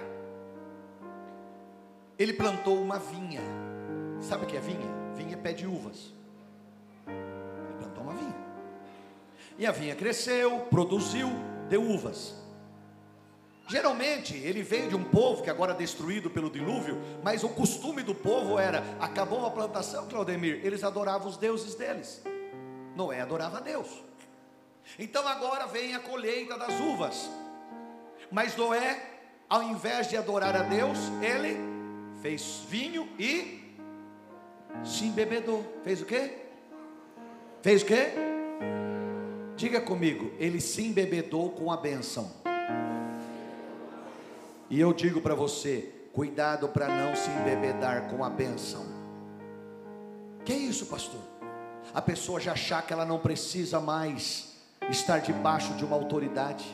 [2.19, 3.43] ele plantou uma vinha.
[4.19, 4.89] Sabe o que é vinha?
[5.15, 6.16] Vinha é pé de uvas.
[9.59, 11.29] E a vinha cresceu, produziu,
[11.69, 12.35] deu uvas.
[13.69, 18.03] Geralmente ele veio de um povo que agora é destruído pelo dilúvio, mas o costume
[18.03, 22.23] do povo era: acabou a plantação, Claudemir, eles adoravam os deuses deles.
[22.95, 23.89] Noé adorava a Deus.
[24.99, 27.29] Então agora vem a colheita das uvas.
[28.31, 29.03] Mas Noé,
[29.49, 31.59] ao invés de adorar a Deus, ele
[32.23, 33.75] fez vinho e
[34.85, 35.65] se embebedou.
[35.83, 36.37] Fez o quê?
[37.63, 38.13] Fez o quê?
[39.57, 42.31] Diga comigo, ele se embebedou com a bênção.
[44.69, 48.85] E eu digo para você, cuidado para não se embebedar com a bênção.
[50.45, 51.21] Que é isso, pastor?
[51.95, 54.57] A pessoa já achar que ela não precisa mais
[54.91, 56.65] estar debaixo de uma autoridade.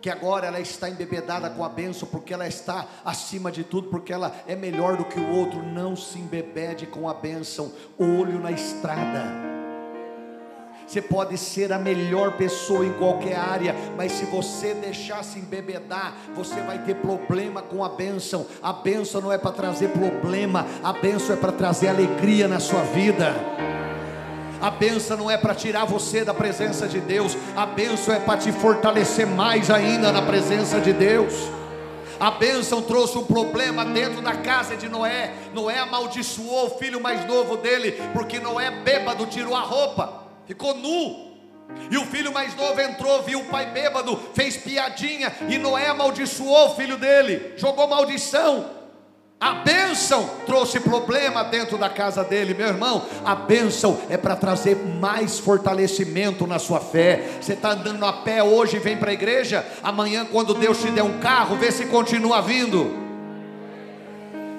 [0.00, 4.12] Que agora ela está embebedada com a bênção, porque ela está acima de tudo, porque
[4.12, 5.60] ela é melhor do que o outro.
[5.60, 9.51] Não se embebede com a bênção, olho na estrada.
[10.86, 16.14] Você pode ser a melhor pessoa em qualquer área, mas se você deixar se embebedar,
[16.34, 18.46] você vai ter problema com a bênção.
[18.62, 22.82] A bênção não é para trazer problema, a bênção é para trazer alegria na sua
[22.82, 23.34] vida.
[24.62, 28.38] A benção não é para tirar você da presença de Deus, a benção é para
[28.38, 31.34] te fortalecer mais ainda na presença de Deus.
[32.20, 35.32] A bênção trouxe um problema dentro da casa de Noé.
[35.52, 41.32] Noé amaldiçoou o filho mais novo dele, porque Noé, bêbado, tirou a roupa, ficou nu.
[41.90, 46.68] E o filho mais novo entrou, viu o pai bêbado, fez piadinha, e Noé amaldiçoou
[46.68, 48.82] o filho dele, jogou maldição.
[49.42, 53.04] A bênção trouxe problema dentro da casa dele, meu irmão.
[53.24, 57.38] A bênção é para trazer mais fortalecimento na sua fé.
[57.40, 59.66] Você está andando a pé hoje vem para a igreja.
[59.82, 63.01] Amanhã, quando Deus te der um carro, vê se continua vindo.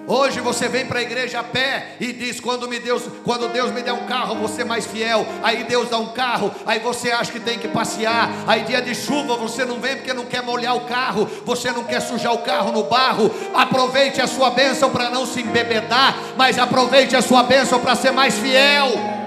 [0.05, 3.71] Hoje você vem para a igreja a pé e diz: quando, me Deus, quando Deus
[3.71, 5.25] me der um carro, vou ser mais fiel.
[5.41, 8.29] Aí Deus dá um carro, aí você acha que tem que passear.
[8.45, 11.83] Aí dia de chuva você não vem porque não quer molhar o carro, você não
[11.83, 13.31] quer sujar o carro no barro.
[13.53, 18.11] Aproveite a sua bênção para não se embebedar, mas aproveite a sua bênção para ser
[18.11, 19.22] mais fiel.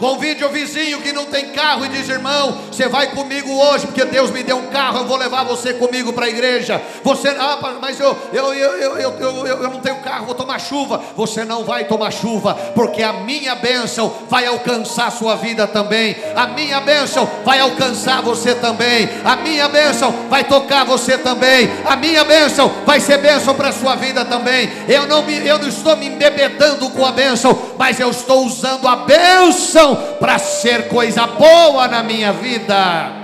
[0.00, 4.04] Convide o vizinho que não tem carro e diz: irmão, você vai comigo hoje, porque
[4.06, 6.80] Deus me deu um carro, eu vou levar você comigo para a igreja.
[7.04, 10.58] Você, ah, mas eu, eu, eu, eu, eu, eu, eu não tenho carro, vou tomar
[10.58, 11.02] chuva.
[11.14, 16.16] Você não vai tomar chuva, porque a minha bênção vai alcançar a sua vida também.
[16.34, 19.10] A minha bênção vai alcançar você também.
[19.22, 21.70] A minha bênção vai tocar você também.
[21.84, 24.70] A minha bênção vai ser bênção para a sua vida também.
[24.88, 28.88] Eu não, me, eu não estou me embebedando com a bênção, mas eu estou usando
[28.88, 33.20] a bênção para ser coisa boa na minha vida.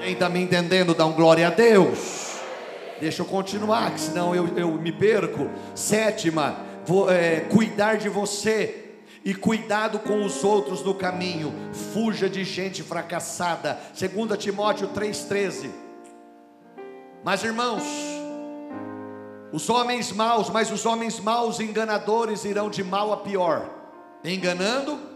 [0.00, 2.30] Quem está me entendendo, dá um glória a Deus.
[3.00, 5.50] Deixa eu continuar, que senão eu, eu me perco.
[5.74, 8.92] Sétima, vou, é, cuidar de você
[9.24, 11.52] e cuidado com os outros no caminho.
[11.92, 13.78] Fuja de gente fracassada.
[13.98, 15.70] 2 Timóteo 3,13.
[17.22, 17.82] Mas irmãos,
[19.52, 23.68] os homens maus, mas os homens maus enganadores irão de mal a pior,
[24.24, 25.09] enganando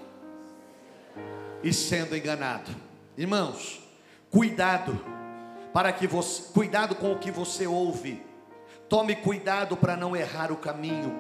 [1.65, 2.71] e sendo enganado.
[3.17, 3.83] Irmãos,
[4.31, 5.01] cuidado
[5.73, 8.23] para que você, cuidado com o que você ouve.
[8.89, 11.13] Tome cuidado para não errar o caminho.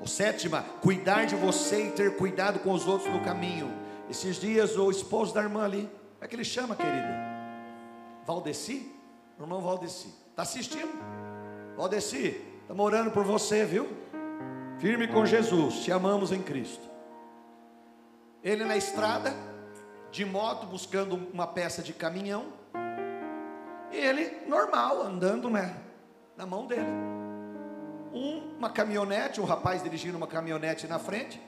[0.00, 3.70] O sétima, cuidar de você e ter cuidado com os outros no caminho.
[4.08, 7.30] Esses dias o esposo da irmã ali, como é que ele chama, querida?
[8.26, 8.90] Valdeci?
[9.38, 10.08] Irmão Valdeci.
[10.30, 10.92] Está assistindo?
[11.76, 13.86] Valdeci, estamos orando por você, viu?
[14.78, 16.88] Firme com Jesus, te amamos em Cristo.
[18.42, 19.34] Ele na estrada,
[20.10, 22.46] de moto buscando uma peça de caminhão.
[23.92, 25.76] E ele normal, andando né,
[26.36, 26.86] na mão dele.
[28.12, 31.40] Um, uma caminhonete, um rapaz dirigindo uma caminhonete na frente,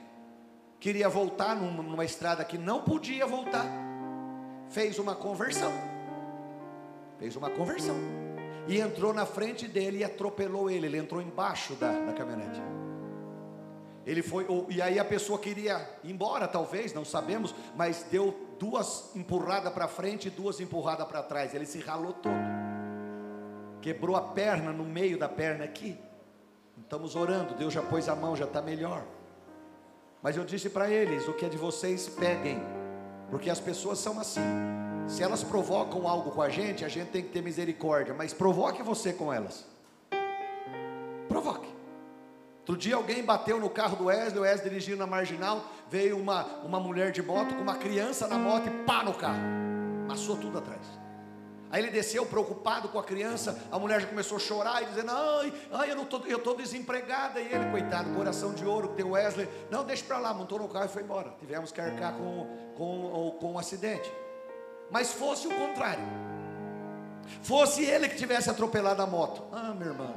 [0.79, 3.65] queria voltar numa, numa estrada que não podia voltar.
[4.69, 5.71] Fez uma conversão.
[7.19, 7.95] Fez uma conversão.
[8.67, 10.87] E entrou na frente dele e atropelou ele.
[10.87, 12.61] Ele entrou embaixo da, da caminhonete.
[14.05, 19.15] Ele foi, e aí a pessoa queria ir embora, talvez, não sabemos, mas deu duas
[19.15, 21.53] empurradas para frente e duas empurradas para trás.
[21.53, 22.33] Ele se ralou todo.
[23.81, 25.97] Quebrou a perna no meio da perna aqui.
[26.81, 29.05] Estamos orando, Deus já pôs a mão, já está melhor.
[30.21, 32.61] Mas eu disse para eles: o que é de vocês, peguem,
[33.29, 34.41] porque as pessoas são assim.
[35.07, 38.81] Se elas provocam algo com a gente, a gente tem que ter misericórdia, mas provoque
[38.81, 39.72] você com elas.
[42.63, 46.45] Outro dia alguém bateu no carro do Wesley, o Wesley dirigindo na marginal, veio uma,
[46.63, 49.41] uma mulher de moto com uma criança na moto e pá no carro.
[50.07, 51.03] Passou tudo atrás.
[51.69, 55.11] Aí ele desceu preocupado com a criança, a mulher já começou a chorar e dizendo:
[55.11, 57.41] Ai, ai eu estou eu tô desempregada.
[57.41, 60.59] E ele, coitado, coração de ouro, que tem o Wesley, não, deixa para lá, montou
[60.59, 61.33] no carro e foi embora.
[61.39, 62.47] Tivemos que arcar com,
[62.77, 64.09] com, com um acidente.
[64.89, 66.03] Mas fosse o contrário,
[67.41, 70.13] fosse ele que tivesse atropelado a moto, ah, meu irmão,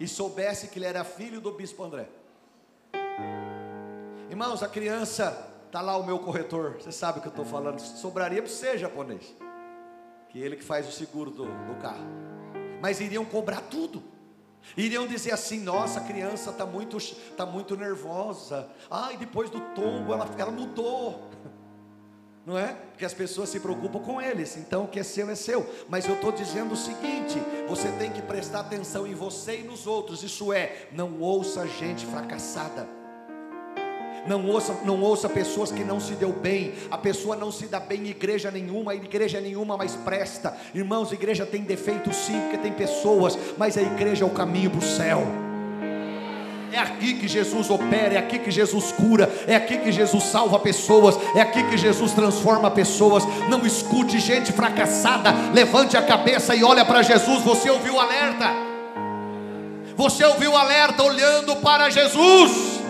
[0.00, 2.08] e soubesse que ele era filho do bispo André.
[4.30, 7.78] Irmãos, a criança, está lá o meu corretor, você sabe o que eu estou falando,
[7.78, 9.34] sobraria para você, japonês,
[10.30, 12.06] que ele que faz o seguro do, do carro,
[12.80, 14.02] mas iriam cobrar tudo.
[14.76, 16.98] Iriam dizer assim: nossa, a criança está muito,
[17.34, 18.68] tá muito nervosa.
[18.90, 21.30] Ai, depois do tombo ela, ela mudou
[22.50, 22.74] não é?
[22.90, 25.64] Porque as pessoas se preocupam com eles, então o que é seu é seu.
[25.88, 29.86] Mas eu estou dizendo o seguinte: você tem que prestar atenção em você e nos
[29.86, 30.24] outros.
[30.24, 32.88] Isso é, não ouça gente fracassada.
[34.26, 36.74] Não ouça, não ouça pessoas que não se deu bem.
[36.90, 40.54] A pessoa não se dá bem em igreja nenhuma, igreja nenhuma mais presta.
[40.74, 44.80] Irmãos, igreja tem defeito sim, porque tem pessoas, mas a igreja é o caminho para
[44.80, 45.49] o céu.
[46.72, 50.58] É aqui que Jesus opera, é aqui que Jesus cura, é aqui que Jesus salva
[50.58, 53.24] pessoas, é aqui que Jesus transforma pessoas.
[53.48, 57.42] Não escute gente fracassada, levante a cabeça e olha para Jesus.
[57.42, 58.46] Você ouviu o alerta?
[59.96, 62.80] Você ouviu o alerta olhando para Jesus?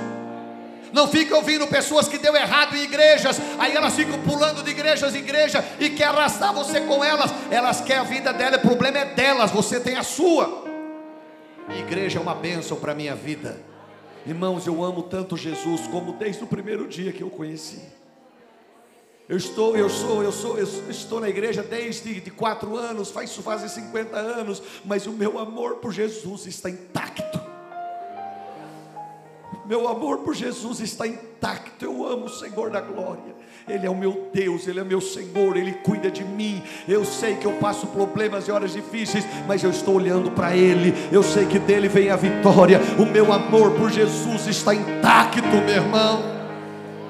[0.92, 5.14] Não fica ouvindo pessoas que deu errado em igrejas, aí elas ficam pulando de igrejas
[5.14, 7.32] em igreja e quer arrastar você com elas.
[7.50, 10.64] Elas querem a vida dela, o problema é delas, você tem a sua.
[11.78, 13.69] Igreja é uma bênção para a minha vida.
[14.26, 17.80] Irmãos, eu amo tanto Jesus como desde o primeiro dia que eu conheci.
[19.28, 23.34] Eu estou, eu sou, eu sou, eu estou na igreja desde de quatro anos, faz
[23.36, 27.40] fazem 50 anos, mas o meu amor por Jesus está intacto.
[29.64, 31.84] Meu amor por Jesus está intacto.
[31.84, 33.39] Eu amo o Senhor da glória.
[33.70, 36.62] Ele é o meu Deus, Ele é meu Senhor, Ele cuida de mim.
[36.88, 40.92] Eu sei que eu passo problemas e horas difíceis, mas eu estou olhando para Ele.
[41.12, 42.80] Eu sei que dele vem a vitória.
[42.98, 46.40] O meu amor por Jesus está intacto, meu irmão.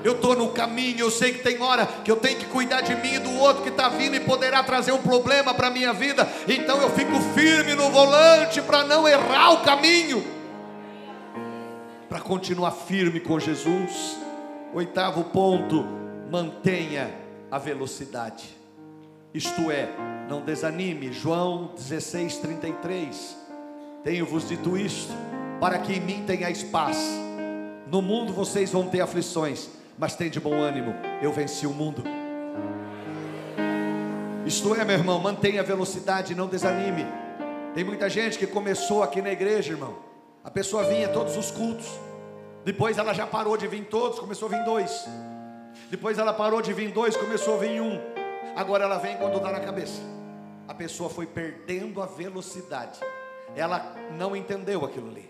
[0.02, 2.94] Eu estou no caminho, eu sei que tem hora que eu tenho que cuidar de
[2.94, 5.92] mim e do outro que está vindo e poderá trazer um problema para a minha
[5.92, 6.26] vida.
[6.48, 10.24] Então eu fico firme no volante para não errar o caminho,
[12.08, 14.16] para continuar firme com Jesus.
[14.72, 15.99] Oitavo ponto:
[16.31, 17.12] mantenha
[17.51, 18.45] a velocidade,
[19.35, 19.89] isto é,
[20.28, 21.12] não desanime.
[21.12, 23.37] João 16, 33.
[24.03, 25.12] Tenho-vos dito isto,
[25.61, 26.97] para que em mim tenhais paz.
[27.87, 29.68] No mundo vocês vão ter aflições
[30.01, 32.03] mas tem de bom ânimo, eu venci o mundo.
[34.47, 37.05] Isto é, meu irmão, mantenha a velocidade, não desanime.
[37.74, 39.99] Tem muita gente que começou aqui na igreja, irmão.
[40.43, 41.87] A pessoa vinha todos os cultos.
[42.64, 45.07] Depois ela já parou de vir todos, começou a vir dois.
[45.91, 47.99] Depois ela parou de vir dois, começou a vir um.
[48.55, 50.01] Agora ela vem quando dá na cabeça.
[50.68, 53.01] A pessoa foi perdendo a velocidade.
[53.57, 55.28] Ela não entendeu aquilo ali.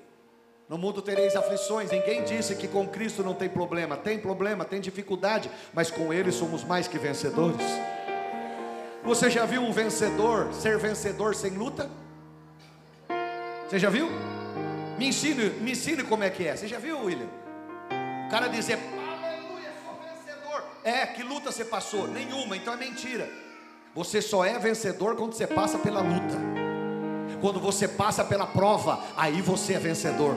[0.69, 1.91] No mundo tereis aflições.
[1.91, 3.97] Ninguém disse que com Cristo não tem problema.
[3.97, 7.67] Tem problema, tem dificuldade, mas com Ele somos mais que vencedores.
[9.03, 11.91] Você já viu um vencedor ser vencedor sem luta?
[13.67, 14.11] Você já viu?
[14.99, 16.55] Me ensine, me ensine como é que é.
[16.55, 17.29] Você já viu, William?
[18.27, 18.79] O cara dizer.
[20.83, 22.09] É, que luta você passou?
[22.09, 23.29] Nenhuma, então é mentira.
[23.95, 26.37] Você só é vencedor quando você passa pela luta.
[27.41, 30.35] Quando você passa pela prova, aí você é vencedor.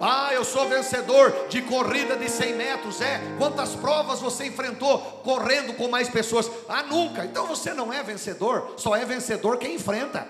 [0.00, 3.00] Ah, eu sou vencedor de corrida de 100 metros.
[3.00, 6.50] É, quantas provas você enfrentou correndo com mais pessoas?
[6.68, 7.24] Ah, nunca.
[7.24, 10.26] Então você não é vencedor, só é vencedor quem enfrenta.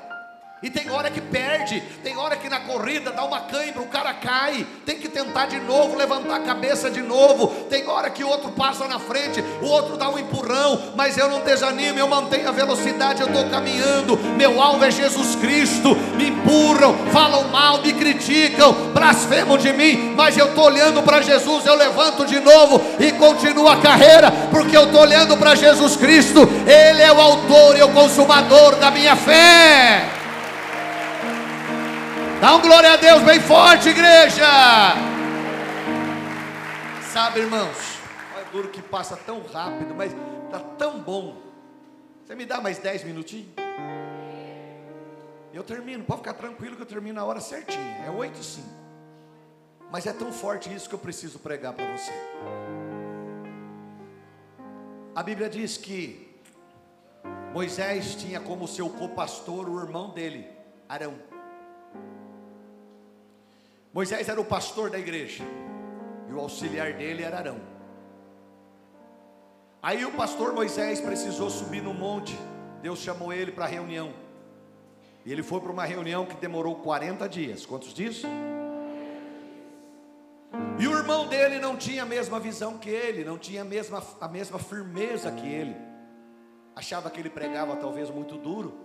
[0.61, 4.13] E tem hora que perde, tem hora que na corrida dá uma cãibra, o cara
[4.13, 7.47] cai, tem que tentar de novo, levantar a cabeça de novo.
[7.71, 11.29] Tem hora que o outro passa na frente, o outro dá um empurrão, mas eu
[11.29, 14.19] não desanimo, eu mantenho a velocidade, eu estou caminhando.
[14.37, 15.95] Meu alvo é Jesus Cristo.
[16.17, 21.67] Me empurram, falam mal, me criticam, blasfemam de mim, mas eu estou olhando para Jesus,
[21.67, 26.41] eu levanto de novo e continuo a carreira, porque eu estou olhando para Jesus Cristo,
[26.67, 30.18] Ele é o autor e o consumador da minha fé.
[32.41, 34.47] Dá um glória a Deus bem forte, igreja.
[37.13, 37.99] Sabe, irmãos,
[38.41, 40.13] é duro que passa tão rápido, mas
[40.45, 41.37] está tão bom.
[42.25, 43.49] Você me dá mais 10 minutinhos?
[45.53, 48.05] Eu termino, pode ficar tranquilo que eu termino na hora certinha.
[48.07, 48.69] É 8 e 5.
[49.91, 52.13] Mas é tão forte isso que eu preciso pregar para você.
[55.13, 56.41] A Bíblia diz que
[57.53, 60.47] Moisés tinha como seu copastor o irmão dele,
[60.89, 61.15] Arão.
[63.99, 65.43] Moisés era o pastor da igreja
[66.29, 67.61] e o auxiliar dele era Arão.
[69.83, 72.39] Aí o pastor Moisés precisou subir no monte.
[72.81, 74.15] Deus chamou ele para a reunião.
[75.27, 77.67] E ele foi para uma reunião que demorou 40 dias.
[77.67, 78.23] Quantos dias?
[80.79, 84.01] E o irmão dele não tinha a mesma visão que ele, não tinha a mesma,
[84.21, 85.77] a mesma firmeza que ele.
[86.77, 88.79] Achava que ele pregava talvez muito duro.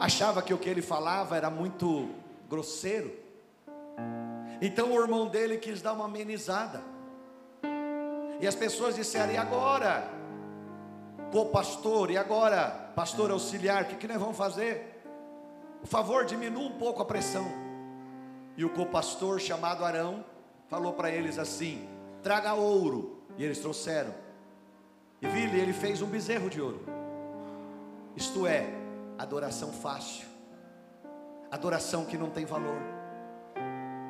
[0.00, 2.10] Achava que o que ele falava era muito
[2.48, 3.22] grosseiro.
[4.66, 6.82] Então o irmão dele quis dar uma amenizada.
[8.40, 10.10] E as pessoas disseram: e agora?
[11.30, 12.92] Pô, pastor, e agora?
[12.96, 15.02] Pastor auxiliar, o que, que nós vamos fazer?
[15.82, 17.46] Por favor, diminua um pouco a pressão.
[18.56, 20.24] E o copastor chamado Arão
[20.66, 21.86] falou para eles assim:
[22.22, 23.22] traga ouro.
[23.36, 24.14] E eles trouxeram.
[25.20, 26.80] E Vili, ele fez um bezerro de ouro.
[28.16, 28.66] Isto é,
[29.18, 30.26] adoração fácil,
[31.50, 33.03] adoração que não tem valor.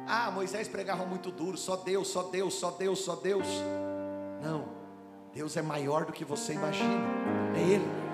[0.07, 3.47] Ah, Moisés pregava muito duro, só Deus, só Deus, só Deus, só Deus.
[4.43, 4.69] Não,
[5.33, 7.01] Deus é maior do que você imagina,
[7.57, 8.05] é Ele.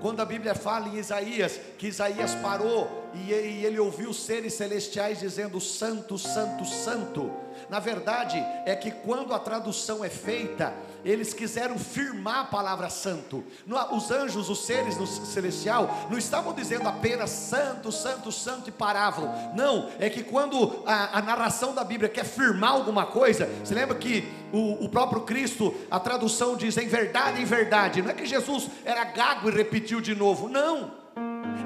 [0.00, 5.60] Quando a Bíblia fala em Isaías, que Isaías parou e ele ouviu seres celestiais dizendo:
[5.60, 7.30] Santo, Santo, Santo.
[7.68, 13.44] Na verdade, é que quando a tradução é feita, eles quiseram firmar a palavra santo.
[13.92, 19.52] Os anjos, os seres no celestial, não estavam dizendo apenas santo, santo, santo e paravam.
[19.54, 23.96] Não, é que quando a, a narração da Bíblia quer firmar alguma coisa, você lembra
[23.96, 28.02] que o, o próprio Cristo, a tradução diz em verdade, em verdade.
[28.02, 30.99] Não é que Jesus era gago e repetiu de novo, não.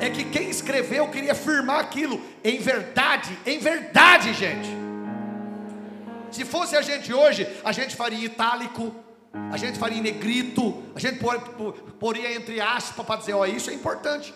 [0.00, 4.68] É que quem escreveu queria firmar aquilo em verdade, em verdade, gente.
[6.30, 8.94] Se fosse a gente hoje, a gente faria em itálico,
[9.52, 11.20] a gente faria em negrito, a gente
[11.98, 14.34] poria entre aspas para dizer, ó, isso é importante.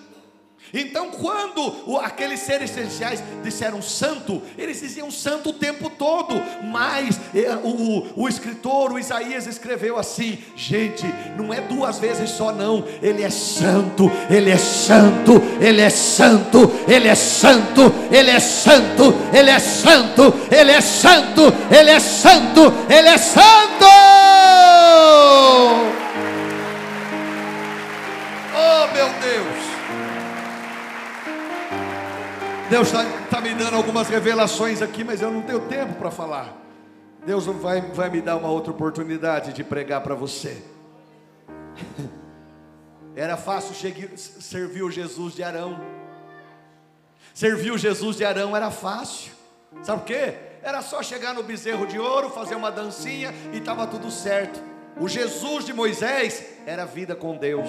[0.73, 6.35] Então, quando aqueles seres essenciais disseram santo, eles diziam santo o tempo todo,
[6.65, 11.07] mas eh, o, o, o, escritor, o Isaías, escreveu assim: gente,
[11.39, 16.71] não é duas vezes só, não, ele é santo, ele é santo, ele é santo,
[16.87, 22.75] ele é santo, ele é santo, ele é santo, ele é santo, ele é santo,
[22.91, 23.87] ele é santo.
[28.55, 29.58] Oh, meu Deus.
[32.71, 36.55] Deus está tá me dando algumas revelações aqui, mas eu não tenho tempo para falar.
[37.25, 40.63] Deus vai, vai me dar uma outra oportunidade de pregar para você.
[43.17, 43.75] Era fácil
[44.17, 45.81] servir o Jesus de Arão.
[47.33, 49.33] Servir o Jesus de Arão era fácil.
[49.83, 50.35] Sabe por quê?
[50.63, 54.63] Era só chegar no bezerro de ouro, fazer uma dancinha e estava tudo certo.
[55.01, 57.69] O Jesus de Moisés era vida com Deus.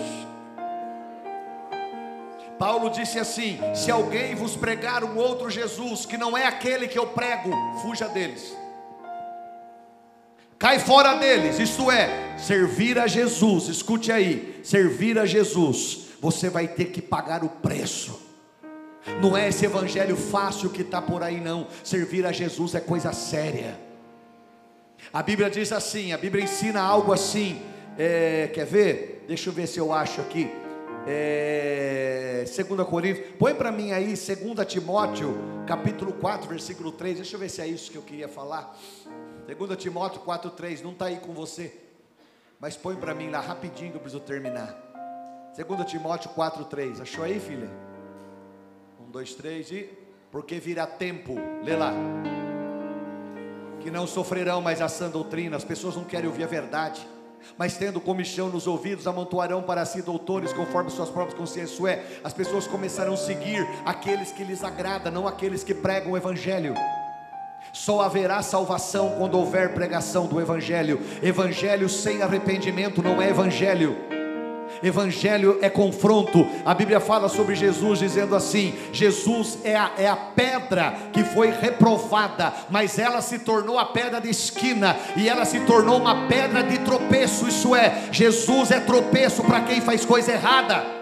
[2.60, 7.00] Paulo disse assim: Se alguém vos pregar um outro Jesus, que não é aquele que
[7.00, 7.52] eu prego,
[7.82, 8.54] fuja deles.
[10.60, 16.68] Cai fora deles, isto é, servir a Jesus, escute aí, servir a Jesus, você vai
[16.68, 18.20] ter que pagar o preço.
[19.22, 21.66] Não é esse evangelho fácil que está por aí, não.
[21.82, 23.80] Servir a Jesus é coisa séria.
[25.14, 27.62] A Bíblia diz assim: a Bíblia ensina algo assim.
[27.98, 29.24] É, quer ver?
[29.30, 30.52] Deixa eu ver se eu acho aqui
[31.08, 34.38] é, 2 Coríntios, põe para mim aí 2
[34.68, 38.78] Timóteo, capítulo 4, versículo 3, deixa eu ver se é isso que eu queria falar.
[39.48, 41.74] 2 Timóteo 4, 3, não está aí com você,
[42.60, 44.76] mas põe para mim lá rapidinho que eu preciso terminar.
[45.56, 47.70] 2 Timóteo 4, 3, achou aí, filha?
[49.08, 49.90] 1, 2, 3 e.
[50.32, 51.92] Porque virá tempo, lê lá.
[53.80, 57.08] Que não sofrerão mais a sã doutrina, as pessoas não querem ouvir a verdade
[57.58, 61.80] mas tendo comichão nos ouvidos, amontoarão para si doutores conforme suas próprias consciências.
[61.88, 66.18] É, as pessoas começarão a seguir aqueles que lhes agrada, não aqueles que pregam o
[66.18, 66.74] Evangelho.
[67.72, 71.00] Só haverá salvação quando houver pregação do Evangelho.
[71.22, 74.19] Evangelho sem arrependimento não é Evangelho.
[74.82, 76.48] Evangelho é confronto.
[76.66, 81.52] A Bíblia fala sobre Jesus dizendo assim: Jesus é a, é a pedra que foi
[81.52, 86.64] reprovada, mas ela se tornou a pedra de esquina e ela se tornou uma pedra
[86.64, 87.48] de tropeço.
[87.48, 90.99] Isso é, Jesus é tropeço para quem faz coisa errada.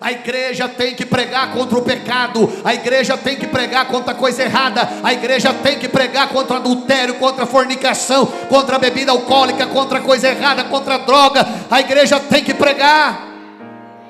[0.00, 4.14] A igreja tem que pregar contra o pecado, a igreja tem que pregar contra a
[4.14, 10.00] coisa errada, a igreja tem que pregar contra adultério, contra fornicação, contra bebida alcoólica, contra
[10.00, 11.46] coisa errada, contra droga.
[11.70, 13.28] A igreja tem que pregar,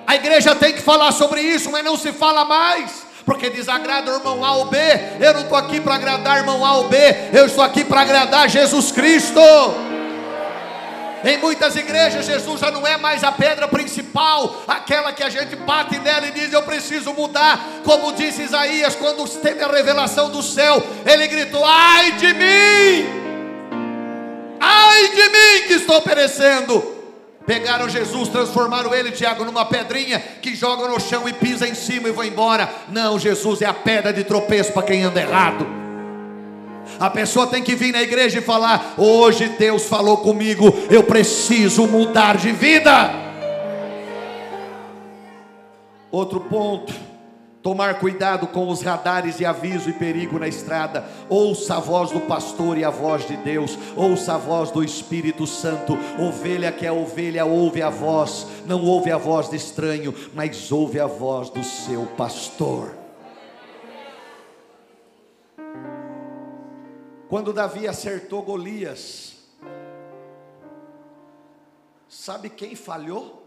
[0.06, 4.16] a igreja tem que falar sobre isso, mas não se fala mais porque desagrada o
[4.16, 4.76] irmão A ou B.
[5.18, 6.96] Eu não estou aqui para agradar irmão A ou B,
[7.32, 9.40] eu estou aqui para agradar Jesus Cristo.
[11.24, 15.56] Em muitas igrejas, Jesus já não é mais a pedra principal, aquela que a gente
[15.56, 17.58] bate nela e diz: Eu preciso mudar.
[17.82, 23.06] Como disse Isaías, quando teve a revelação do céu, ele gritou: Ai de mim!
[24.60, 26.92] Ai de mim que estou perecendo!
[27.46, 32.08] Pegaram Jesus, transformaram ele, Tiago, numa pedrinha que joga no chão e pisa em cima
[32.08, 32.70] e vai embora.
[32.88, 35.83] Não, Jesus é a pedra de tropeço para quem anda errado.
[36.98, 41.86] A pessoa tem que vir na igreja e falar: Hoje Deus falou comigo, eu preciso
[41.86, 43.10] mudar de vida.
[46.10, 46.92] Outro ponto.
[47.64, 51.02] Tomar cuidado com os radares de aviso e perigo na estrada.
[51.30, 53.78] Ouça a voz do pastor e a voz de Deus.
[53.96, 55.98] Ouça a voz do Espírito Santo.
[56.18, 58.46] Ovelha que é ovelha, ouve a voz.
[58.66, 63.03] Não ouve a voz de estranho, mas ouve a voz do seu pastor.
[67.28, 69.36] Quando Davi acertou Golias,
[72.08, 73.44] sabe quem falhou?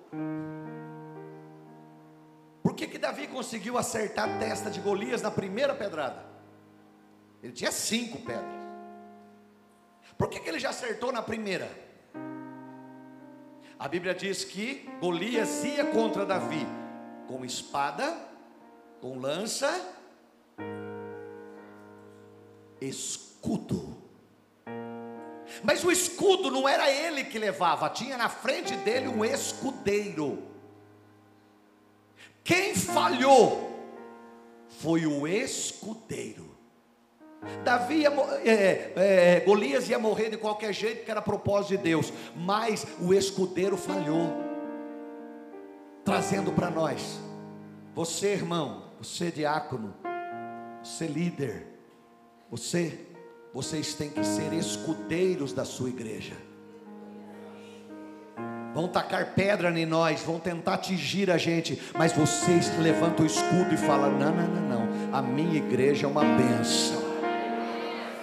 [2.64, 6.26] Por que, que Davi conseguiu acertar a testa de Golias na primeira pedrada?
[7.42, 8.58] Ele tinha cinco pedras.
[10.18, 11.70] Por que, que ele já acertou na primeira?
[13.80, 16.66] A Bíblia diz que Golias ia contra Davi
[17.28, 18.18] com espada,
[19.00, 19.70] com lança,
[22.82, 23.27] escudo.
[25.64, 30.44] Mas o escudo não era ele que levava, tinha na frente dele um escudeiro.
[32.44, 33.72] Quem falhou
[34.70, 36.58] foi o escudeiro.
[37.64, 41.78] Davi ia, é, é, é, Golias ia morrer de qualquer jeito, que era propósito de
[41.78, 44.34] Deus, mas o escudeiro falhou,
[46.04, 47.20] trazendo para nós,
[47.94, 49.94] você irmão, você diácono,
[50.82, 51.68] você líder,
[52.50, 53.07] você,
[53.58, 56.36] vocês têm que ser escudeiros da sua igreja.
[58.72, 63.74] Vão tacar pedra em nós, vão tentar atingir a gente, mas vocês levantam o escudo
[63.74, 67.02] e falam: não, não, não, não, a minha igreja é uma benção.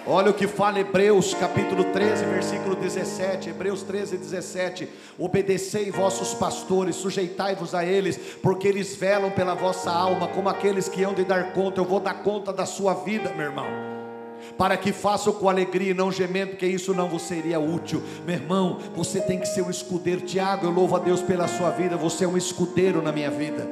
[0.07, 3.49] Olha o que fala Hebreus capítulo 13, versículo 17.
[3.49, 4.87] Hebreus 13, 17.
[5.19, 11.03] Obedecei vossos pastores, sujeitai-vos a eles, porque eles velam pela vossa alma, como aqueles que
[11.03, 11.81] hão de dar conta.
[11.81, 13.94] Eu vou dar conta da sua vida, meu irmão.
[14.57, 18.01] Para que façam com alegria e não gemendo, porque isso não vos seria útil.
[18.25, 20.21] Meu irmão, você tem que ser um escudeiro.
[20.21, 21.97] Tiago, eu louvo a Deus pela sua vida.
[21.97, 23.67] Você é um escudeiro na minha vida.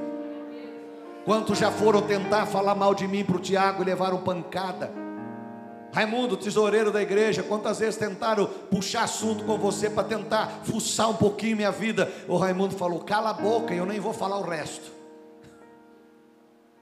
[1.25, 4.91] Quantos já foram tentar falar mal de mim para o Tiago e levaram pancada?
[5.93, 11.15] Raimundo, tesoureiro da igreja, quantas vezes tentaram puxar assunto com você para tentar fuçar um
[11.15, 12.11] pouquinho minha vida?
[12.27, 14.91] O Raimundo falou: cala a boca, eu nem vou falar o resto.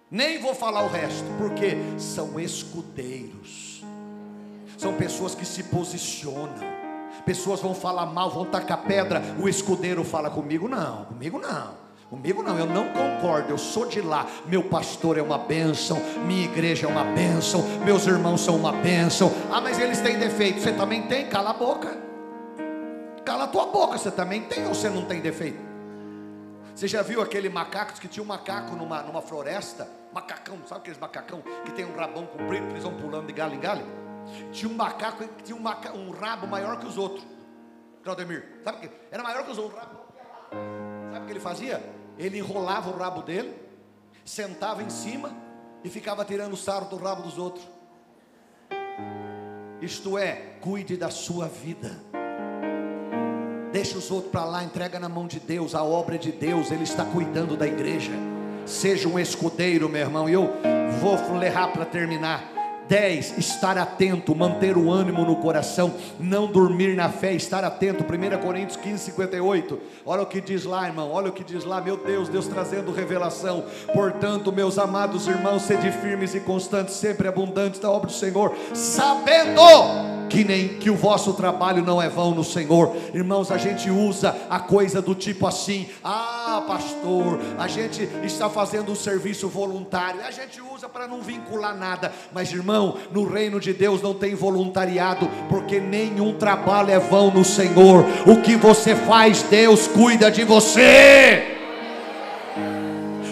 [0.09, 3.70] Nem vou falar o resto, porque são escudeiros,
[4.81, 6.71] são pessoas que se posicionam.
[7.23, 11.79] Pessoas vão falar mal, vão tacar pedra, o escudeiro fala comigo, não, comigo não.
[12.09, 14.25] Comigo não, eu não concordo, eu sou de lá.
[14.47, 19.31] Meu pastor é uma bênção, minha igreja é uma bênção, meus irmãos são uma bênção.
[19.51, 21.27] Ah, mas eles têm defeito, você também tem?
[21.29, 21.95] Cala a boca.
[23.23, 25.59] Cala a tua boca, você também tem ou você não tem defeito?
[26.75, 29.87] Você já viu aquele macaco que tinha um macaco numa, numa floresta?
[30.11, 33.59] Macacão, sabe aqueles macacão que tem um rabão comprido, eles vão pulando de galho em
[33.59, 34.01] galho?
[34.51, 37.25] Tinha um macaco que tinha um, maca, um rabo maior que os outros.
[38.03, 39.79] Claudemir, sabe que era maior que os outros,
[41.11, 42.01] Sabe o que ele fazia?
[42.17, 43.53] ele enrolava o rabo dele,
[44.23, 45.31] sentava em cima
[45.83, 47.67] e ficava tirando sarro do rabo dos outros.
[49.81, 51.99] Isto é, cuide da sua vida.
[53.71, 56.69] Deixa os outros para lá, entrega na mão de Deus, a obra é de Deus,
[56.71, 58.11] Ele está cuidando da igreja.
[58.65, 60.29] Seja um escudeiro, meu irmão.
[60.29, 60.47] E eu
[60.99, 62.60] vou ler para terminar.
[62.91, 68.03] 10, estar atento, manter o ânimo no coração, não dormir na fé, estar atento.
[68.03, 69.79] 1 Coríntios 15, 58.
[70.05, 71.09] Olha o que diz lá, irmão.
[71.09, 73.63] Olha o que diz lá, meu Deus, Deus trazendo revelação.
[73.93, 79.61] Portanto, meus amados irmãos, sede firmes e constantes, sempre abundantes da obra do Senhor, sabendo
[80.31, 82.95] que nem que o vosso trabalho não é vão no Senhor.
[83.13, 88.91] Irmãos, a gente usa a coisa do tipo assim: "Ah, pastor, a gente está fazendo
[88.91, 90.19] um serviço voluntário".
[90.27, 94.35] A gente usa para não vincular nada, mas irmão, no reino de Deus não tem
[94.35, 98.03] voluntariado, porque nenhum trabalho é vão no Senhor.
[98.25, 101.59] O que você faz, Deus cuida de você.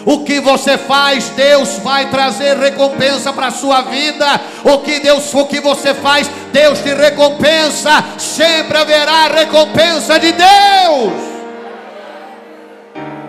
[0.06, 4.26] O que você faz, Deus vai trazer recompensa para a sua vida.
[4.64, 7.90] O que Deus, o que você faz, Deus te recompensa.
[8.18, 11.29] Sempre haverá recompensa de Deus.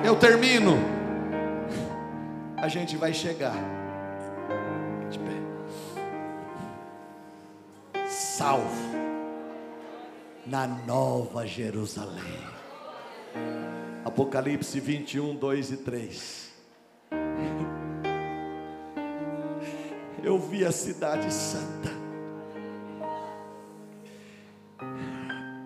[0.03, 0.77] Eu termino.
[2.57, 3.55] A gente vai chegar.
[8.07, 8.91] Salvo
[10.45, 12.41] na Nova Jerusalém.
[14.03, 16.51] Apocalipse 21, 2 e 3.
[20.23, 21.89] eu vi a cidade santa,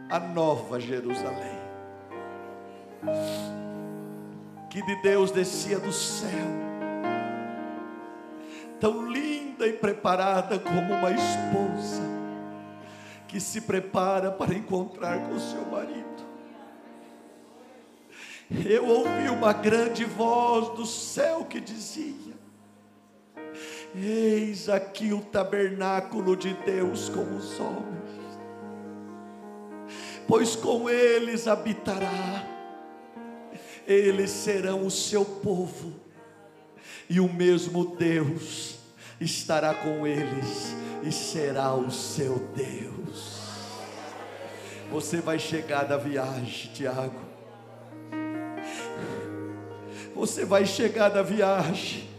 [0.10, 1.60] a nova Jerusalém,
[4.76, 6.30] que de Deus descia do céu,
[8.78, 12.02] tão linda e preparada como uma esposa
[13.26, 16.26] que se prepara para encontrar com seu marido.
[18.70, 22.34] Eu ouvi uma grande voz do céu que dizia:
[23.96, 28.40] Eis aqui o tabernáculo de Deus com os homens,
[30.28, 32.55] pois com eles habitará,
[33.88, 35.94] eles serão o seu povo,
[37.10, 38.76] e o mesmo Deus
[39.20, 43.46] estará com eles e será o seu Deus.
[44.92, 47.26] Você vai chegar da viagem, Tiago.
[50.16, 52.16] Você vai chegar da viagem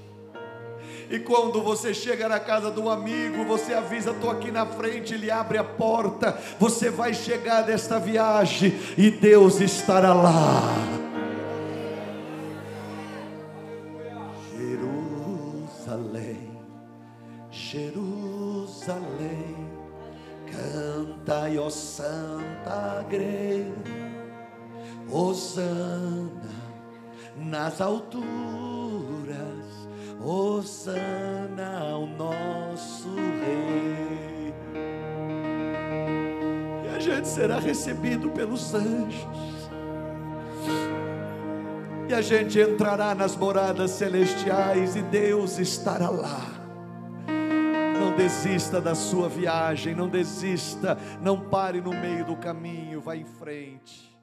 [1.09, 5.31] e quando você chega na casa do amigo, você avisa: estou aqui na frente, ele
[5.31, 6.37] abre a porta.
[6.59, 11.06] Você vai chegar desta viagem e Deus estará lá.
[18.87, 19.03] Canta
[20.53, 23.73] cantai, ó Santa Igreja,
[25.11, 26.55] Osana
[27.37, 28.23] nas alturas,
[30.25, 34.55] Osana ao nosso Rei.
[36.85, 39.27] E a gente será recebido pelos anjos.
[42.09, 46.56] E a gente entrará nas moradas celestiais e Deus estará lá.
[48.17, 54.16] Desista da sua viagem, não desista, não pare no meio do caminho, vá em frente.